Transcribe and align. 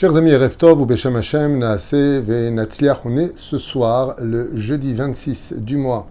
Chers 0.00 0.16
amis, 0.16 0.34
Reftov 0.34 0.80
ou 0.80 0.90
Hashem, 0.90 1.58
Naase 1.58 1.92
on 3.04 3.16
est 3.18 3.36
ce 3.36 3.58
soir, 3.58 4.16
le 4.18 4.56
jeudi 4.56 4.94
26 4.94 5.56
du 5.58 5.76
mois 5.76 6.08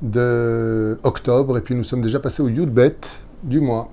de 0.00 0.98
octobre, 1.02 1.58
et 1.58 1.60
puis 1.60 1.74
nous 1.74 1.84
sommes 1.84 2.00
déjà 2.00 2.20
passés 2.20 2.42
au 2.42 2.48
Yudbet 2.48 2.96
du 3.42 3.60
mois 3.60 3.90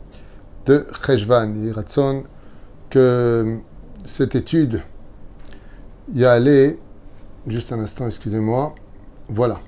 de 0.66 0.88
Cheshvan. 1.06 1.54
Ratson, 1.76 2.24
que 2.90 3.58
cette 4.06 4.36
étude 4.36 4.84
y 6.14 6.24
a 6.24 6.32
allé, 6.32 6.80
juste 7.46 7.74
un 7.74 7.80
instant, 7.82 8.08
excusez-moi, 8.08 8.74
voilà. 9.28 9.60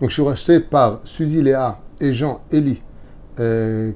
Donc 0.00 0.08
je 0.08 0.14
suis 0.14 0.22
racheté 0.22 0.60
par 0.60 1.00
Suzy 1.04 1.42
Léa 1.42 1.82
et 2.00 2.14
Jean 2.14 2.40
Eli 2.50 2.80
euh, 3.40 3.92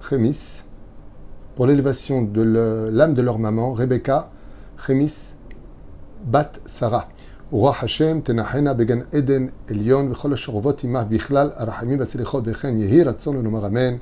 Remis 0.00 0.64
pour 1.58 1.66
l'élévation 1.66 2.22
de 2.22 2.40
l'âme 2.92 3.14
de 3.14 3.20
leur 3.20 3.40
maman, 3.40 3.72
Rebecca 3.72 4.30
Remis 4.86 5.32
Bat 6.24 6.52
Sarah. 6.66 7.08
Roi 7.50 7.74
Hashem, 7.82 8.22
Tenahena, 8.22 8.74
Began 8.74 9.00
Eden, 9.12 9.50
Elion, 9.68 10.06
Vechol 10.06 10.36
Shorovot, 10.36 10.76
Imah, 10.84 11.04
Bichlal, 11.06 11.52
Arahami, 11.56 11.96
Basilichot, 11.96 12.42
Vechen, 12.42 12.78
Yehi, 12.78 13.02
Ratson, 13.02 13.32
le 13.32 13.42
Nomar 13.42 13.64
Amen, 13.64 13.98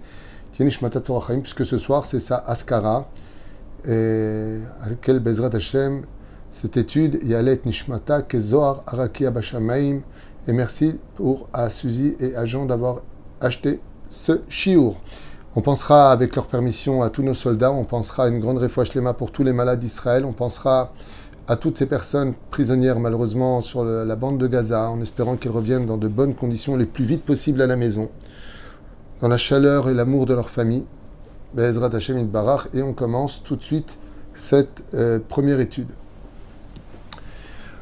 Tienish 0.53 0.83
Matat 0.83 1.01
Chaim, 1.07 1.41
puisque 1.41 1.65
ce 1.65 1.79
soir 1.79 2.05
c'est 2.05 2.21
sa 2.21 2.37
Askara, 2.37 3.09
et 3.89 4.59
laquelle 4.87 5.21
Bezrat 5.21 5.55
Hashem, 5.55 6.03
cette 6.51 6.77
étude, 6.77 7.21
Yalet 7.25 7.63
Nishmata, 7.65 8.21
Kezoar, 8.21 8.83
Arakia 8.87 9.31
Bashamaim, 9.31 10.01
et 10.47 10.53
merci 10.53 10.99
pour 11.15 11.49
à 11.55 11.71
Suzy 11.71 12.17
et 12.21 12.37
à 12.37 12.45
Jean 12.45 12.67
d'avoir 12.67 13.01
acheté 13.41 13.81
ce 14.11 14.43
chiour. 14.51 15.01
On 15.59 15.63
pensera, 15.63 16.13
avec 16.13 16.37
leur 16.37 16.49
permission, 16.49 17.03
à 17.03 17.09
tous 17.09 17.23
nos 17.23 17.33
soldats. 17.33 17.73
On 17.73 17.85
pensera 17.85 18.25
à 18.25 18.29
une 18.29 18.41
grande 18.41 18.59
réfouachlema 18.59 19.15
pour 19.15 19.31
tous 19.31 19.43
les 19.43 19.55
malades 19.55 19.79
d'Israël. 19.79 20.27
On 20.27 20.33
pensera 20.33 20.93
à 21.49 21.57
toutes 21.57 21.79
ces 21.79 21.87
personnes 21.87 22.35
prisonnières, 22.51 23.01
malheureusement, 23.01 23.63
sur 23.63 23.83
la 23.83 24.17
bande 24.17 24.37
de 24.37 24.47
Gaza, 24.49 24.91
en 24.91 25.01
espérant 25.01 25.37
qu'elles 25.37 25.53
reviennent 25.53 25.87
dans 25.87 25.97
de 25.97 26.09
bonnes 26.09 26.35
conditions, 26.35 26.77
les 26.77 26.85
plus 26.85 27.07
vite 27.07 27.25
possible 27.25 27.63
à 27.63 27.67
la 27.67 27.77
maison, 27.77 28.11
dans 29.23 29.29
la 29.29 29.39
chaleur 29.39 29.89
et 29.89 29.95
l'amour 29.95 30.27
de 30.27 30.35
leur 30.35 30.51
famille. 30.51 30.85
Be'ezrat 31.55 31.89
Hashem 31.95 32.23
Barach. 32.27 32.69
Et 32.75 32.83
on 32.83 32.93
commence 32.93 33.43
tout 33.43 33.57
de 33.57 33.63
suite 33.63 33.97
cette 34.35 34.85
euh, 34.93 35.21
première 35.27 35.61
étude. 35.61 35.89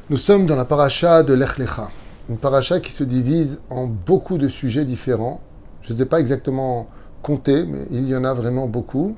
Nous 0.09 0.17
sommes 0.17 0.45
dans 0.45 0.55
la 0.55 0.63
paracha 0.63 1.23
de 1.23 1.33
l'Echlecha. 1.33 1.89
Une 2.29 2.37
paracha 2.37 2.79
qui 2.79 2.93
se 2.93 3.03
divise 3.03 3.59
en 3.69 3.85
beaucoup 3.85 4.37
de 4.37 4.47
sujets 4.47 4.85
différents. 4.85 5.41
Je 5.81 5.91
ne 5.91 5.97
sais 5.97 6.05
pas 6.05 6.21
exactement 6.21 6.87
compter, 7.25 7.65
mais 7.65 7.87
il 7.89 8.07
y 8.07 8.15
en 8.15 8.23
a 8.23 8.35
vraiment 8.35 8.67
beaucoup, 8.67 9.15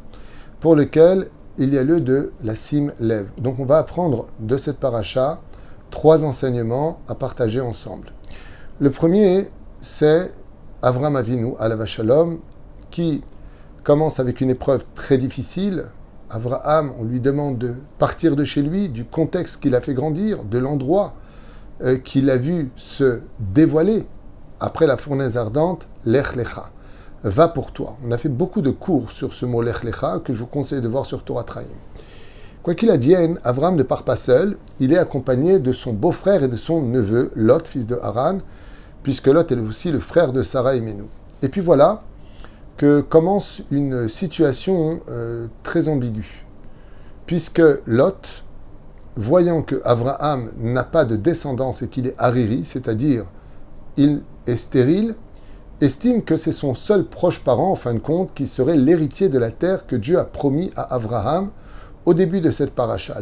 pour 0.62 0.78
lesquels 0.78 1.28
il 1.58 1.74
y 1.74 1.78
a 1.78 1.84
lieu 1.84 2.00
de 2.00 2.32
la 2.42 2.56
cime 2.56 2.94
lève. 3.02 3.28
Donc 3.38 3.60
on 3.60 3.66
va 3.66 3.80
apprendre 3.80 4.28
de 4.40 4.56
cette 4.56 4.78
paracha 4.78 5.42
trois 5.92 6.24
enseignements 6.24 7.02
à 7.10 7.16
partager 7.16 7.60
ensemble. 7.60 8.14
Le 8.80 8.92
premier, 8.92 9.50
c'est 9.82 10.32
Avram 10.82 11.18
Avinu, 11.18 11.52
la 11.60 11.86
Shalom, 11.86 12.40
qui 12.92 13.24
commence 13.84 14.22
avec 14.22 14.40
une 14.40 14.52
épreuve 14.52 14.86
très 14.96 15.18
difficile. 15.18 15.88
Avraham, 16.30 16.94
on 17.00 17.04
lui 17.04 17.20
demande 17.20 17.58
de 17.58 17.74
partir 17.98 18.38
de 18.38 18.46
chez 18.46 18.62
lui, 18.62 18.88
du 18.88 19.04
contexte 19.04 19.62
qu'il 19.62 19.76
a 19.76 19.82
fait 19.82 19.94
grandir, 19.94 20.46
de 20.46 20.58
l'endroit 20.58 21.14
euh, 21.82 21.98
qu'il 21.98 22.30
a 22.30 22.38
vu 22.38 22.72
se 22.78 23.20
dévoiler 23.40 24.08
après 24.62 24.88
la 24.88 24.96
fournaise 24.96 25.36
ardente, 25.36 25.88
l'Echlecha 26.06 26.72
va 27.24 27.48
pour 27.48 27.72
toi. 27.72 27.98
On 28.06 28.12
a 28.12 28.18
fait 28.18 28.30
beaucoup 28.30 28.62
de 28.62 28.70
cours 28.70 29.12
sur 29.12 29.34
ce 29.34 29.46
mot 29.46 29.62
lech 29.62 29.84
lecha 29.84 30.20
que 30.20 30.34
je 30.34 30.40
vous 30.40 30.46
conseille 30.48 30.82
de 30.82 30.88
voir 30.88 31.06
sur 31.06 31.24
Torah 31.24 31.44
Traim. 31.44 31.66
Quoi 32.64 32.76
qu'il 32.76 32.92
advienne, 32.92 33.40
Avram 33.44 33.76
ne 33.76 33.84
part 33.84 34.04
pas 34.04 34.18
seul, 34.18 34.58
il 34.80 34.92
est 34.92 34.98
accompagné 34.98 35.60
de 35.60 35.72
son 35.72 35.94
beau-frère 35.94 36.44
et 36.44 36.48
de 36.48 36.58
son 36.58 36.82
neveu, 36.82 37.32
Lot, 37.36 37.66
fils 37.68 37.88
de 37.88 37.98
Haran, 38.02 38.40
puisque 39.04 39.28
Lot 39.28 39.52
est 39.52 39.56
aussi 39.58 39.92
le 39.92 40.02
frère 40.02 40.34
de 40.34 40.44
Sarah 40.44 40.76
et 40.76 40.82
Menou. 40.82 41.08
Et 41.42 41.50
puis 41.50 41.62
voilà 41.62 42.04
que 42.76 43.00
commence 43.00 43.62
une 43.72 44.10
situation 44.10 45.00
euh, 45.10 45.48
très 45.64 45.88
ambiguë, 45.88 46.46
puisque 47.26 47.62
Lot, 47.86 48.44
voyant 49.16 49.62
que 49.62 49.82
Abraham 49.86 50.52
n'a 50.60 50.84
pas 50.84 51.06
de 51.06 51.16
descendance 51.16 51.82
et 51.82 51.88
qu'il 51.88 52.08
est 52.08 52.16
hariri, 52.18 52.66
c'est-à-dire 52.66 53.26
il 53.96 54.22
est 54.46 54.58
stérile, 54.58 55.16
estime 55.82 56.24
que 56.24 56.38
c'est 56.38 56.52
son 56.52 56.76
seul 56.76 57.06
proche 57.06 57.44
parent, 57.44 57.72
en 57.72 57.76
fin 57.76 57.94
de 57.94 58.00
compte, 58.00 58.34
qui 58.34 58.48
serait 58.48 58.78
l'héritier 58.78 59.30
de 59.30 59.38
la 59.38 59.52
terre 59.52 59.86
que 59.86 59.96
Dieu 59.96 60.20
a 60.20 60.26
promis 60.26 60.72
à 60.76 60.96
Abraham 60.96 61.52
au 62.06 62.14
début 62.14 62.42
de 62.42 62.52
cette 62.52 62.74
paracha. 62.74 63.18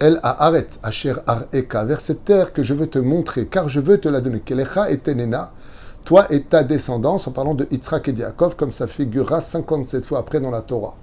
El 0.00 0.18
Haaret, 0.24 0.68
Asher 0.82 1.14
Areka, 1.26 1.84
vers 1.84 2.00
cette 2.00 2.24
terre 2.24 2.52
que 2.52 2.62
je 2.62 2.74
veux 2.74 2.88
te 2.88 2.98
montrer, 2.98 3.46
car 3.46 3.68
je 3.68 3.78
veux 3.78 3.98
te 3.98 4.08
la 4.08 4.20
donner. 4.20 4.40
Kelecha 4.40 4.90
et 4.90 4.98
Tenena, 4.98 5.52
toi 6.04 6.26
et 6.30 6.42
ta 6.42 6.64
descendance, 6.64 7.28
en 7.28 7.30
parlant 7.30 7.54
de 7.54 7.68
Yitzhak 7.70 8.08
et 8.08 8.12
Yaakov, 8.12 8.56
comme 8.56 8.72
ça 8.72 8.88
figurera 8.88 9.40
57 9.40 10.04
fois 10.04 10.18
après 10.18 10.40
dans 10.40 10.50
la 10.50 10.62
Torah. 10.62 10.96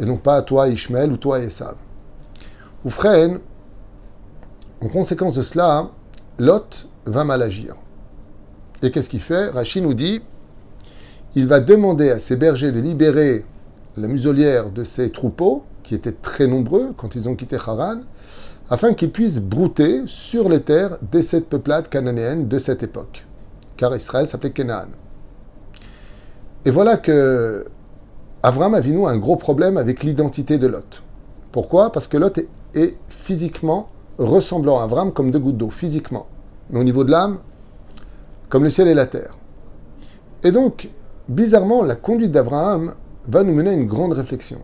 Et 0.00 0.04
non 0.04 0.16
pas 0.16 0.42
toi 0.42 0.68
Ishmael 0.68 1.12
ou 1.12 1.16
toi 1.16 1.38
Esav. 1.38 1.76
Ou 2.84 2.90
en 4.82 4.88
conséquence 4.88 5.36
de 5.36 5.42
cela, 5.42 5.88
Lot 6.38 6.88
va 7.06 7.24
mal 7.24 7.42
agir. 7.42 7.76
Et 8.82 8.90
qu'est-ce 8.90 9.08
qu'il 9.08 9.20
fait? 9.20 9.48
Rachid 9.48 9.82
nous 9.82 9.94
dit 9.94 10.20
il 11.36 11.48
va 11.48 11.58
demander 11.58 12.10
à 12.10 12.20
ses 12.20 12.36
bergers 12.36 12.70
de 12.70 12.78
libérer 12.78 13.44
la 13.96 14.06
muselière 14.06 14.70
de 14.70 14.84
ses 14.84 15.10
troupeaux, 15.10 15.64
qui 15.82 15.94
étaient 15.94 16.12
très 16.12 16.46
nombreux 16.46 16.92
quand 16.96 17.16
ils 17.16 17.28
ont 17.28 17.34
quitté 17.34 17.56
Haran, 17.56 18.02
afin 18.70 18.94
qu'ils 18.94 19.10
puissent 19.10 19.40
brouter 19.40 20.02
sur 20.06 20.48
les 20.48 20.62
terres 20.62 20.96
des 21.12 21.22
sept 21.22 21.48
peuplades 21.48 21.88
cananéennes 21.88 22.46
de 22.46 22.58
cette 22.58 22.82
époque. 22.82 23.26
Car 23.76 23.94
Israël 23.96 24.28
s'appelait 24.28 24.52
Canaan. 24.52 24.88
Et 26.64 26.70
voilà 26.70 26.96
que 26.96 27.66
Avram 28.42 28.74
Avinu 28.74 29.06
a 29.06 29.10
un 29.10 29.18
gros 29.18 29.36
problème 29.36 29.76
avec 29.76 30.04
l'identité 30.04 30.58
de 30.58 30.68
Lot. 30.68 31.02
Pourquoi? 31.50 31.90
Parce 31.90 32.06
que 32.06 32.16
Lot 32.16 32.38
est, 32.38 32.48
est 32.74 32.96
physiquement 33.08 33.88
ressemblant 34.18 34.78
à 34.78 34.84
Avram 34.84 35.12
comme 35.12 35.30
deux 35.30 35.40
gouttes 35.40 35.58
d'eau, 35.58 35.70
physiquement. 35.70 36.26
Mais 36.70 36.78
au 36.78 36.84
niveau 36.84 37.04
de 37.04 37.10
l'âme, 37.10 37.38
comme 38.48 38.64
le 38.64 38.70
ciel 38.70 38.88
et 38.88 38.94
la 38.94 39.06
terre. 39.06 39.36
Et 40.42 40.52
donc, 40.52 40.88
bizarrement, 41.28 41.82
la 41.82 41.94
conduite 41.94 42.32
d'Abraham 42.32 42.94
va 43.28 43.42
nous 43.42 43.54
mener 43.54 43.70
à 43.70 43.74
une 43.74 43.86
grande 43.86 44.12
réflexion. 44.12 44.60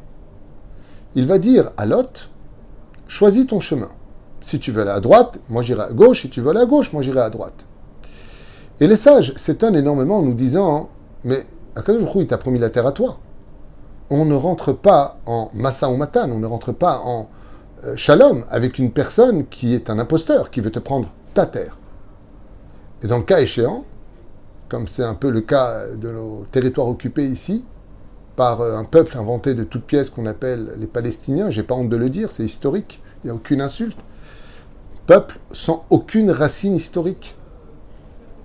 Il 1.15 1.27
va 1.27 1.39
dire 1.39 1.73
à 1.77 1.87
Lot, 1.87 2.31
choisis 3.09 3.47
ton 3.47 3.61
chemin. 3.61 3.89
Si 4.43 4.59
tu 4.59 4.73
veux 4.73 4.83
aller 4.83 4.91
à 4.91 5.01
droite, 5.01 5.39
moi 5.49 5.63
j'irai 5.63 5.83
à 5.83 5.93
gauche. 5.93 6.23
Si 6.23 6.31
tu 6.31 6.41
veux 6.41 6.51
aller 6.51 6.61
à 6.61 6.67
gauche, 6.67 6.93
moi 6.93 7.03
j'irai 7.03 7.21
à 7.21 7.31
droite. 7.31 7.65
Et 8.79 8.87
les 8.87 8.97
sages 8.97 9.35
s'étonnent 9.37 9.77
énormément 9.77 10.19
en 10.19 10.23
nous 10.23 10.35
disant, 10.35 10.89
mais 11.25 11.45
à 11.77 11.83
quel 11.83 12.01
jour 12.01 12.17
il 12.17 12.27
t'a 12.27 12.39
promis 12.39 12.59
la 12.59 12.71
terre 12.71 12.87
à 12.87 12.93
toi 12.93 13.19
On 14.09 14.25
ne 14.25 14.35
rentre 14.35 14.73
pas 14.73 15.19
en 15.27 15.51
massa 15.53 15.91
ou 15.91 15.97
matan, 15.97 16.31
on 16.31 16.39
ne 16.39 16.47
rentre 16.47 16.73
pas 16.73 17.01
en 17.05 17.29
euh, 17.85 17.97
shalom 17.97 18.45
avec 18.51 18.79
une 18.79 18.91
personne 18.91 19.47
qui 19.47 19.75
est 19.75 19.91
un 19.91 19.99
imposteur, 19.99 20.51
qui 20.51 20.61
veut 20.61 20.71
te 20.71 20.79
prendre 20.79 21.09
ta 21.35 21.47
terre. 21.47 21.80
Et 23.03 23.07
dans 23.07 23.19
le 23.19 23.25
cas 23.25 23.41
échéant, 23.41 23.85
comme 24.69 24.87
c'est 24.89 25.05
un 25.05 25.15
peu 25.15 25.31
le 25.31 25.41
cas 25.41 25.87
de 25.89 26.11
nos 26.11 26.47
territoires 26.53 26.87
occupés 26.87 27.27
ici, 27.27 27.65
par 28.37 28.61
euh, 28.61 28.77
un 28.77 28.85
peuple 28.85 29.19
inventé 29.19 29.55
de 29.55 29.65
toutes 29.65 29.85
pièces 29.85 30.11
qu'on 30.11 30.27
appelle 30.27 30.75
les 30.79 30.87
Palestiniens, 30.87 31.51
j'ai 31.51 31.63
pas 31.63 31.75
honte 31.75 31.89
de 31.89 31.97
le 31.97 32.09
dire, 32.09 32.31
c'est 32.31 32.45
historique, 32.45 33.03
il 33.23 33.27
n'y 33.27 33.31
a 33.31 33.35
aucune 33.35 33.61
insulte. 33.61 33.99
Peuple 35.07 35.39
sans 35.53 35.85
aucune 35.91 36.31
racine 36.31 36.75
historique. 36.75 37.37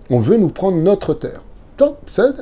On 0.10 0.20
veut 0.20 0.38
nous 0.38 0.50
prendre 0.50 0.78
notre 0.78 1.14
terre. 1.14 1.44
Top, 1.78 2.00
c'est. 2.08 2.36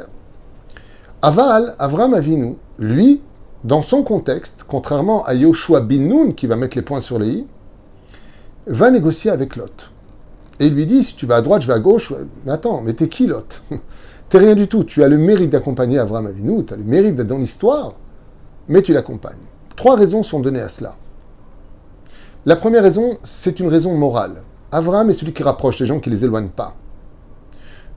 Aval, 1.22 1.76
Avram 1.80 2.14
Avinu, 2.14 2.56
lui, 2.80 3.22
dans 3.64 3.82
son 3.82 4.04
contexte, 4.04 4.66
contrairement 4.68 5.24
à 5.26 5.34
Yoshua 5.34 5.82
bin 5.82 6.00
Nun, 6.00 6.32
qui 6.32 6.48
va 6.48 6.56
mettre 6.56 6.78
les 6.78 6.84
points 6.84 7.02
sur 7.02 7.20
les 7.20 7.30
i, 7.30 7.48
va 8.68 8.92
négocier 8.92 9.32
avec 9.32 9.56
Lot. 9.56 9.93
Et 10.60 10.68
il 10.68 10.74
lui 10.74 10.86
dit, 10.86 11.04
si 11.04 11.16
tu 11.16 11.26
vas 11.26 11.38
à 11.38 11.42
droite, 11.42 11.62
je 11.62 11.68
vais 11.68 11.74
à 11.74 11.80
gauche. 11.80 12.14
Mais 12.46 12.52
attends, 12.52 12.82
mais 12.82 12.94
t'es 12.94 13.08
qui 13.08 13.28
l'autre 13.28 13.64
T'es 14.30 14.38
rien 14.38 14.56
du 14.56 14.68
tout. 14.68 14.84
Tu 14.84 15.04
as 15.04 15.08
le 15.08 15.18
mérite 15.18 15.52
d'accompagner 15.52 16.00
Avram 16.00 16.26
Avinu, 16.28 16.66
tu 16.66 16.74
as 16.74 16.78
le 16.78 16.84
mérite 16.84 17.16
d'être 17.16 17.28
dans 17.28 17.38
l'histoire, 17.38 17.94
mais 18.68 18.82
tu 18.82 18.94
l'accompagnes. 18.94 19.38
Trois 19.76 19.96
raisons 19.96 20.24
sont 20.24 20.40
données 20.40 20.62
à 20.62 20.70
cela. 20.70 20.96
La 22.46 22.56
première 22.56 22.84
raison, 22.84 23.18
c'est 23.24 23.60
une 23.60 23.68
raison 23.68 23.96
morale. 23.96 24.44
Avram 24.72 25.10
est 25.10 25.14
celui 25.14 25.34
qui 25.34 25.44
rapproche 25.44 25.80
les 25.80 25.86
gens, 25.86 26.00
qui 26.00 26.10
les 26.10 26.26
éloigne 26.26 26.50
pas. 26.50 26.76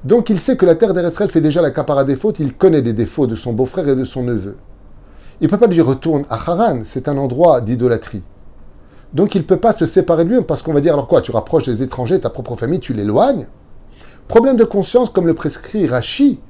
Donc 0.05 0.31
il 0.31 0.39
sait 0.39 0.57
que 0.57 0.67
la 0.67 0.75
terre 0.75 0.95
d'Eresrel 0.95 1.31
fait 1.31 1.41
déjà 1.41 1.63
la 1.63 1.71
capara 1.71 2.05
des 2.05 2.17
fautes, 2.17 2.39
il 2.39 2.55
connaît 2.55 2.83
des 2.83 2.93
défauts 2.93 3.27
de 3.27 3.35
son 3.35 3.53
beau-frère 3.53 3.89
et 3.89 3.97
de 3.97 4.05
son 4.05 4.23
neveu. 4.23 4.57
Il 5.41 5.45
ne 5.45 5.51
peut 5.51 5.59
pas 5.59 5.67
lui 5.67 5.75
dire 5.75 5.87
retourne 5.87 6.25
à 6.29 6.35
Haran, 6.35 6.81
c'est 6.85 7.09
un 7.09 7.17
endroit 7.17 7.61
d'idolâtrie. 7.61 8.23
Donc 9.13 9.35
il 9.35 9.39
ne 9.39 9.45
peut 9.45 9.59
pas 9.59 9.73
se 9.73 9.87
séparer 9.87 10.25
de 10.25 10.31
lui 10.31 10.43
parce 10.43 10.63
qu'on 10.63 10.73
va 10.73 10.81
dire 10.81 10.93
alors 10.93 11.09
quoi, 11.09 11.23
tu 11.23 11.31
rapproches 11.31 11.67
des 11.67 11.83
étrangers, 11.83 12.21
ta 12.21 12.31
propre 12.31 12.57
famille, 12.57 12.81
tu 12.81 12.93
l'éloignes. 12.93 13.47
Problème 14.29 14.57
de 14.57 14.65
conscience, 14.65 15.11
comme 15.11 15.27
le 15.27 15.35
prescrit 15.35 15.87
Rashi 15.87 16.41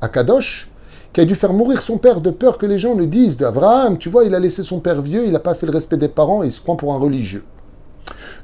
à 0.00 0.08
Kadosh, 0.08 0.70
qui 1.12 1.20
a 1.20 1.24
dû 1.24 1.34
faire 1.34 1.52
mourir 1.52 1.80
son 1.80 1.98
père 1.98 2.20
de 2.20 2.30
peur 2.30 2.58
que 2.58 2.66
les 2.66 2.78
gens 2.78 2.94
ne 2.94 3.04
disent 3.04 3.36
d'Abraham, 3.36 3.98
tu 3.98 4.08
vois, 4.08 4.24
il 4.24 4.34
a 4.34 4.40
laissé 4.40 4.62
son 4.62 4.80
père 4.80 5.02
vieux, 5.02 5.24
il 5.24 5.32
n'a 5.32 5.38
pas 5.38 5.54
fait 5.54 5.66
le 5.66 5.72
respect 5.72 5.96
des 5.96 6.08
parents, 6.08 6.42
il 6.42 6.52
se 6.52 6.60
prend 6.60 6.76
pour 6.76 6.92
un 6.92 6.98
religieux. 6.98 7.44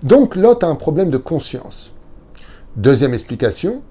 Donc 0.03 0.37
Lot 0.37 0.65
a 0.65 0.67
un 0.67 0.77
problème 0.77 1.11
de 1.11 1.19
conscience. 1.19 1.93
Deuxième 2.77 3.15
explication, 3.15 3.83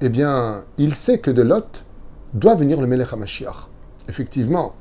eh 0.00 0.08
bien, 0.08 0.64
il 0.78 0.94
sait 0.94 1.18
que 1.18 1.30
de 1.30 1.42
Lot 1.42 1.84
doit 2.34 2.54
venir 2.54 2.80
le 2.80 2.86
Melech 2.86 3.12
HaMashiach. 3.12 3.68
Effectivement, 4.08 4.74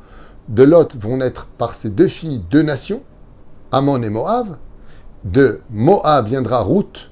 de 0.48 0.64
Lot 0.64 0.96
vont 0.96 1.18
naître 1.18 1.48
par 1.58 1.76
ses 1.76 1.90
deux 1.90 2.08
filles 2.08 2.42
deux 2.50 2.62
nations, 2.62 3.02
Amon 3.72 4.02
et 4.02 4.10
Moab. 4.10 4.58
De 5.24 5.62
Moab 5.72 6.28
viendra 6.28 6.62
Ruth, 6.62 7.10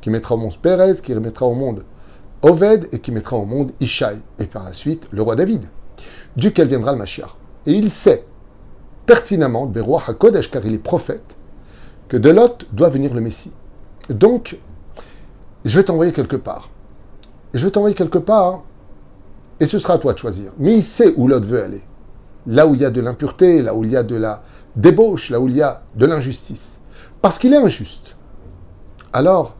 qui 0.00 0.10
mettra 0.10 0.34
au 0.34 0.38
monde 0.38 0.56
Pérez, 0.60 1.00
qui 1.02 1.14
remettra 1.14 1.46
au 1.46 1.54
monde 1.54 1.84
Oved 2.42 2.88
et 2.92 3.00
qui 3.00 3.10
mettra 3.10 3.36
au 3.36 3.44
monde 3.44 3.72
Ishaï, 3.80 4.18
et 4.38 4.44
par 4.44 4.64
la 4.64 4.72
suite 4.72 5.08
le 5.10 5.22
roi 5.22 5.34
David, 5.34 5.62
duquel 6.36 6.68
viendra 6.68 6.92
le 6.92 6.98
Mashiach. 6.98 7.36
Et 7.66 7.72
il 7.72 7.90
sait 7.90 8.24
pertinemment, 9.06 9.66
Beroua 9.66 10.02
HaKodesh, 10.06 10.50
car 10.50 10.64
il 10.66 10.74
est 10.74 10.78
prophète, 10.78 11.36
que 12.08 12.16
de 12.16 12.30
Lot 12.30 12.66
doit 12.72 12.90
venir 12.90 13.14
le 13.14 13.20
Messie. 13.20 13.52
Donc, 14.10 14.58
je 15.64 15.78
vais 15.78 15.84
t'envoyer 15.84 16.12
quelque 16.12 16.36
part. 16.36 16.70
Je 17.54 17.64
vais 17.64 17.70
t'envoyer 17.70 17.96
quelque 17.96 18.18
part, 18.18 18.62
et 19.58 19.66
ce 19.66 19.78
sera 19.78 19.94
à 19.94 19.98
toi 19.98 20.12
de 20.12 20.18
choisir. 20.18 20.52
Mais 20.58 20.74
il 20.74 20.82
sait 20.82 21.14
où 21.16 21.26
Lot 21.26 21.44
veut 21.44 21.62
aller. 21.62 21.82
Là 22.46 22.66
où 22.66 22.74
il 22.74 22.82
y 22.82 22.84
a 22.84 22.90
de 22.90 23.00
l'impureté, 23.00 23.62
là 23.62 23.74
où 23.74 23.82
il 23.82 23.90
y 23.90 23.96
a 23.96 24.02
de 24.02 24.16
la 24.16 24.42
débauche, 24.78 25.30
là 25.30 25.40
où 25.40 25.48
il 25.48 25.56
y 25.56 25.62
a 25.62 25.82
de 25.96 26.06
l'injustice. 26.06 26.80
Parce 27.20 27.38
qu'il 27.38 27.52
est 27.52 27.58
injuste. 27.58 28.16
Alors, 29.12 29.56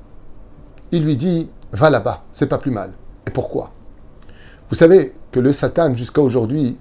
il 0.93 1.05
lui 1.05 1.17
dit, 1.17 1.51
va 1.73 1.91
là-bas, 1.91 2.25
c'est 2.33 2.47
pas 2.47 2.59
plus 2.59 2.71
mal. 2.71 2.93
Et 3.27 3.31
pourquoi? 3.31 3.73
Vous 4.71 4.77
savez 4.77 5.15
que 5.33 5.41
le 5.41 5.53
Satan, 5.53 5.95
jusqu'à 5.95 6.23
aujourd'hui, 6.23 6.79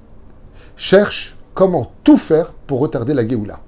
cherche 0.76 1.38
comment 1.54 1.92
tout 2.04 2.18
faire 2.18 2.54
pour 2.54 2.80
retarder 2.80 3.14
la 3.14 3.28
Géoula. 3.28 3.60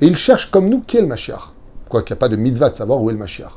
Et 0.00 0.06
il 0.06 0.16
cherche 0.16 0.50
comme 0.50 0.68
nous 0.68 0.82
qui 0.82 0.98
est 0.98 1.00
le 1.00 1.06
Mashiach. 1.06 1.54
Quoiqu'il 1.88 2.12
n'y 2.12 2.18
a 2.18 2.20
pas 2.20 2.28
de 2.28 2.36
mitzvah 2.36 2.68
de 2.68 2.76
savoir 2.76 3.02
où 3.02 3.08
est 3.08 3.14
le 3.14 3.18
Mashiach. 3.18 3.52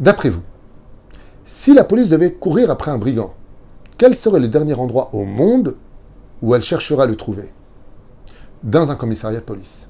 D'après 0.00 0.30
vous, 0.30 0.42
si 1.44 1.74
la 1.74 1.84
police 1.84 2.08
devait 2.08 2.32
courir 2.32 2.70
après 2.70 2.90
un 2.90 2.98
brigand, 2.98 3.34
quel 3.98 4.16
serait 4.16 4.40
le 4.40 4.48
dernier 4.48 4.74
endroit 4.74 5.10
au 5.12 5.24
monde 5.24 5.76
où 6.40 6.54
elle 6.54 6.62
cherchera 6.62 7.02
à 7.02 7.06
le 7.06 7.16
trouver? 7.16 7.52
Dans 8.62 8.92
un 8.92 8.94
commissariat 8.94 9.40
de 9.40 9.44
police. 9.44 9.88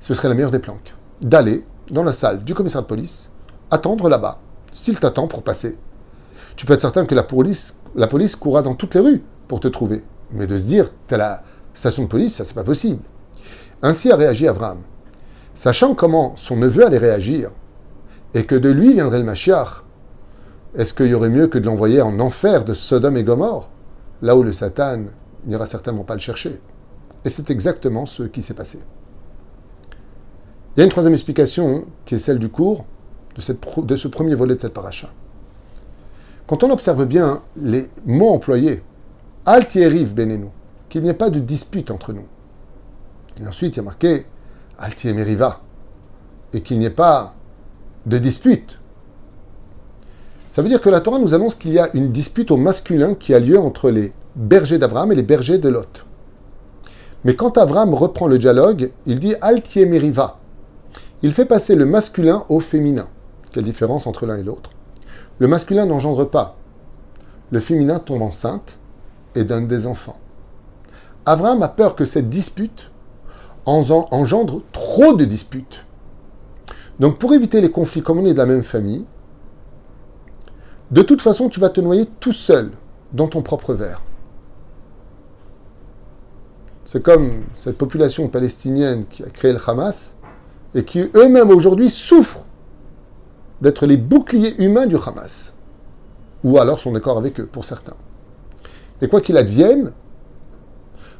Ce 0.00 0.14
serait 0.14 0.28
la 0.28 0.34
meilleure 0.34 0.50
des 0.50 0.58
planques. 0.58 0.94
D'aller 1.20 1.66
dans 1.90 2.02
la 2.02 2.14
salle 2.14 2.42
du 2.44 2.54
commissariat 2.54 2.84
de 2.84 2.88
police, 2.88 3.30
attendre 3.70 4.08
là-bas, 4.08 4.38
s'il 4.72 4.98
t'attend 4.98 5.28
pour 5.28 5.42
passer. 5.42 5.76
Tu 6.56 6.64
peux 6.64 6.72
être 6.72 6.80
certain 6.80 7.04
que 7.04 7.14
la 7.14 7.22
police, 7.22 7.76
courra 8.36 8.62
dans 8.62 8.74
toutes 8.74 8.94
les 8.94 9.00
rues 9.00 9.22
pour 9.48 9.60
te 9.60 9.68
trouver. 9.68 10.02
Mais 10.30 10.46
de 10.46 10.56
se 10.56 10.64
dire, 10.64 10.90
t'es 11.08 11.18
la 11.18 11.42
station 11.74 12.04
de 12.04 12.08
police, 12.08 12.36
ça 12.36 12.46
c'est 12.46 12.54
pas 12.54 12.64
possible. 12.64 13.02
Ainsi 13.82 14.10
a 14.10 14.16
réagi 14.16 14.48
Abraham. 14.48 14.78
Sachant 15.54 15.94
comment 15.94 16.34
son 16.36 16.56
neveu 16.56 16.86
allait 16.86 16.96
réagir, 16.96 17.50
et 18.32 18.46
que 18.46 18.54
de 18.54 18.70
lui 18.70 18.94
viendrait 18.94 19.18
le 19.18 19.24
Mashiach, 19.24 19.84
est-ce 20.74 20.94
qu'il 20.94 21.06
y 21.06 21.14
aurait 21.14 21.28
mieux 21.28 21.48
que 21.48 21.58
de 21.58 21.66
l'envoyer 21.66 22.00
en 22.00 22.18
enfer 22.18 22.64
de 22.64 22.72
Sodome 22.72 23.18
et 23.18 23.24
Gomorre, 23.24 23.68
là 24.22 24.36
où 24.36 24.42
le 24.42 24.54
Satan 24.54 25.04
n'ira 25.44 25.66
certainement 25.66 26.04
pas 26.04 26.14
le 26.14 26.20
chercher? 26.20 26.60
Et 27.26 27.28
c'est 27.28 27.50
exactement 27.50 28.06
ce 28.06 28.22
qui 28.22 28.40
s'est 28.40 28.54
passé. 28.54 28.78
Il 30.76 30.78
y 30.78 30.82
a 30.82 30.84
une 30.84 30.90
troisième 30.90 31.12
explication 31.12 31.86
qui 32.04 32.14
est 32.14 32.18
celle 32.18 32.38
du 32.38 32.48
cours 32.48 32.84
de, 33.34 33.96
ce 33.96 34.08
premier 34.08 34.36
volet 34.36 34.54
de 34.54 34.60
cette 34.60 34.72
paracha. 34.72 35.10
Quand 36.46 36.62
on 36.62 36.70
observe 36.70 37.04
bien 37.04 37.42
les 37.60 37.88
mots 38.06 38.30
employés, 38.30 38.84
Altieriv 39.44 40.14
benenu, 40.14 40.46
qu'il 40.88 41.02
n'y 41.02 41.08
ait 41.08 41.14
pas 41.14 41.30
de 41.30 41.40
dispute 41.40 41.90
entre 41.90 42.12
nous. 42.12 42.26
Et 43.42 43.46
ensuite, 43.48 43.74
il 43.74 43.78
y 43.78 43.80
a 43.80 43.82
marqué 43.82 44.26
Altiemeriva, 44.78 45.62
et 46.52 46.60
qu'il 46.60 46.78
n'y 46.78 46.84
ait 46.84 46.90
pas 46.90 47.34
de 48.06 48.18
dispute. 48.18 48.78
Ça 50.52 50.62
veut 50.62 50.68
dire 50.68 50.80
que 50.80 50.90
la 50.90 51.00
Torah 51.00 51.18
nous 51.18 51.34
annonce 51.34 51.56
qu'il 51.56 51.72
y 51.72 51.80
a 51.80 51.90
une 51.92 52.12
dispute 52.12 52.52
au 52.52 52.56
masculin 52.56 53.14
qui 53.14 53.34
a 53.34 53.40
lieu 53.40 53.58
entre 53.58 53.90
les 53.90 54.12
bergers 54.36 54.78
d'Abraham 54.78 55.10
et 55.10 55.16
les 55.16 55.24
bergers 55.24 55.58
de 55.58 55.68
Lot. 55.68 56.05
Mais 57.26 57.34
quand 57.34 57.58
Abraham 57.58 57.92
reprend 57.92 58.28
le 58.28 58.38
dialogue, 58.38 58.92
il 59.04 59.18
dit 59.18 59.34
Altiemeriva, 59.40 60.38
il 61.24 61.34
fait 61.34 61.44
passer 61.44 61.74
le 61.74 61.84
masculin 61.84 62.44
au 62.48 62.60
féminin. 62.60 63.08
Quelle 63.50 63.64
différence 63.64 64.06
entre 64.06 64.26
l'un 64.26 64.36
et 64.36 64.44
l'autre 64.44 64.70
Le 65.40 65.48
masculin 65.48 65.86
n'engendre 65.86 66.24
pas. 66.24 66.56
Le 67.50 67.58
féminin 67.58 67.98
tombe 67.98 68.22
enceinte 68.22 68.78
et 69.34 69.42
donne 69.42 69.66
des 69.66 69.88
enfants. 69.88 70.20
Abraham 71.24 71.64
a 71.64 71.68
peur 71.68 71.96
que 71.96 72.04
cette 72.04 72.30
dispute 72.30 72.92
engendre 73.64 74.62
trop 74.70 75.14
de 75.14 75.24
disputes. 75.24 75.84
Donc 77.00 77.18
pour 77.18 77.34
éviter 77.34 77.60
les 77.60 77.72
conflits 77.72 78.02
comme 78.02 78.20
on 78.20 78.24
est 78.24 78.34
de 78.34 78.38
la 78.38 78.46
même 78.46 78.62
famille, 78.62 79.04
de 80.92 81.02
toute 81.02 81.22
façon 81.22 81.48
tu 81.48 81.58
vas 81.58 81.70
te 81.70 81.80
noyer 81.80 82.06
tout 82.20 82.32
seul 82.32 82.70
dans 83.12 83.26
ton 83.26 83.42
propre 83.42 83.74
verre. 83.74 84.05
C'est 86.86 87.02
comme 87.02 87.42
cette 87.54 87.76
population 87.76 88.28
palestinienne 88.28 89.06
qui 89.10 89.24
a 89.24 89.28
créé 89.28 89.52
le 89.52 89.58
Hamas 89.66 90.14
et 90.72 90.84
qui 90.84 91.00
eux-mêmes 91.16 91.50
aujourd'hui 91.50 91.90
souffrent 91.90 92.44
d'être 93.60 93.86
les 93.86 93.96
boucliers 93.96 94.54
humains 94.62 94.86
du 94.86 94.94
Hamas. 94.94 95.52
Ou 96.44 96.58
alors 96.58 96.78
sont 96.78 96.92
d'accord 96.92 97.18
avec 97.18 97.40
eux, 97.40 97.46
pour 97.46 97.64
certains. 97.64 97.96
Et 99.02 99.08
quoi 99.08 99.20
qu'il 99.20 99.36
advienne, 99.36 99.94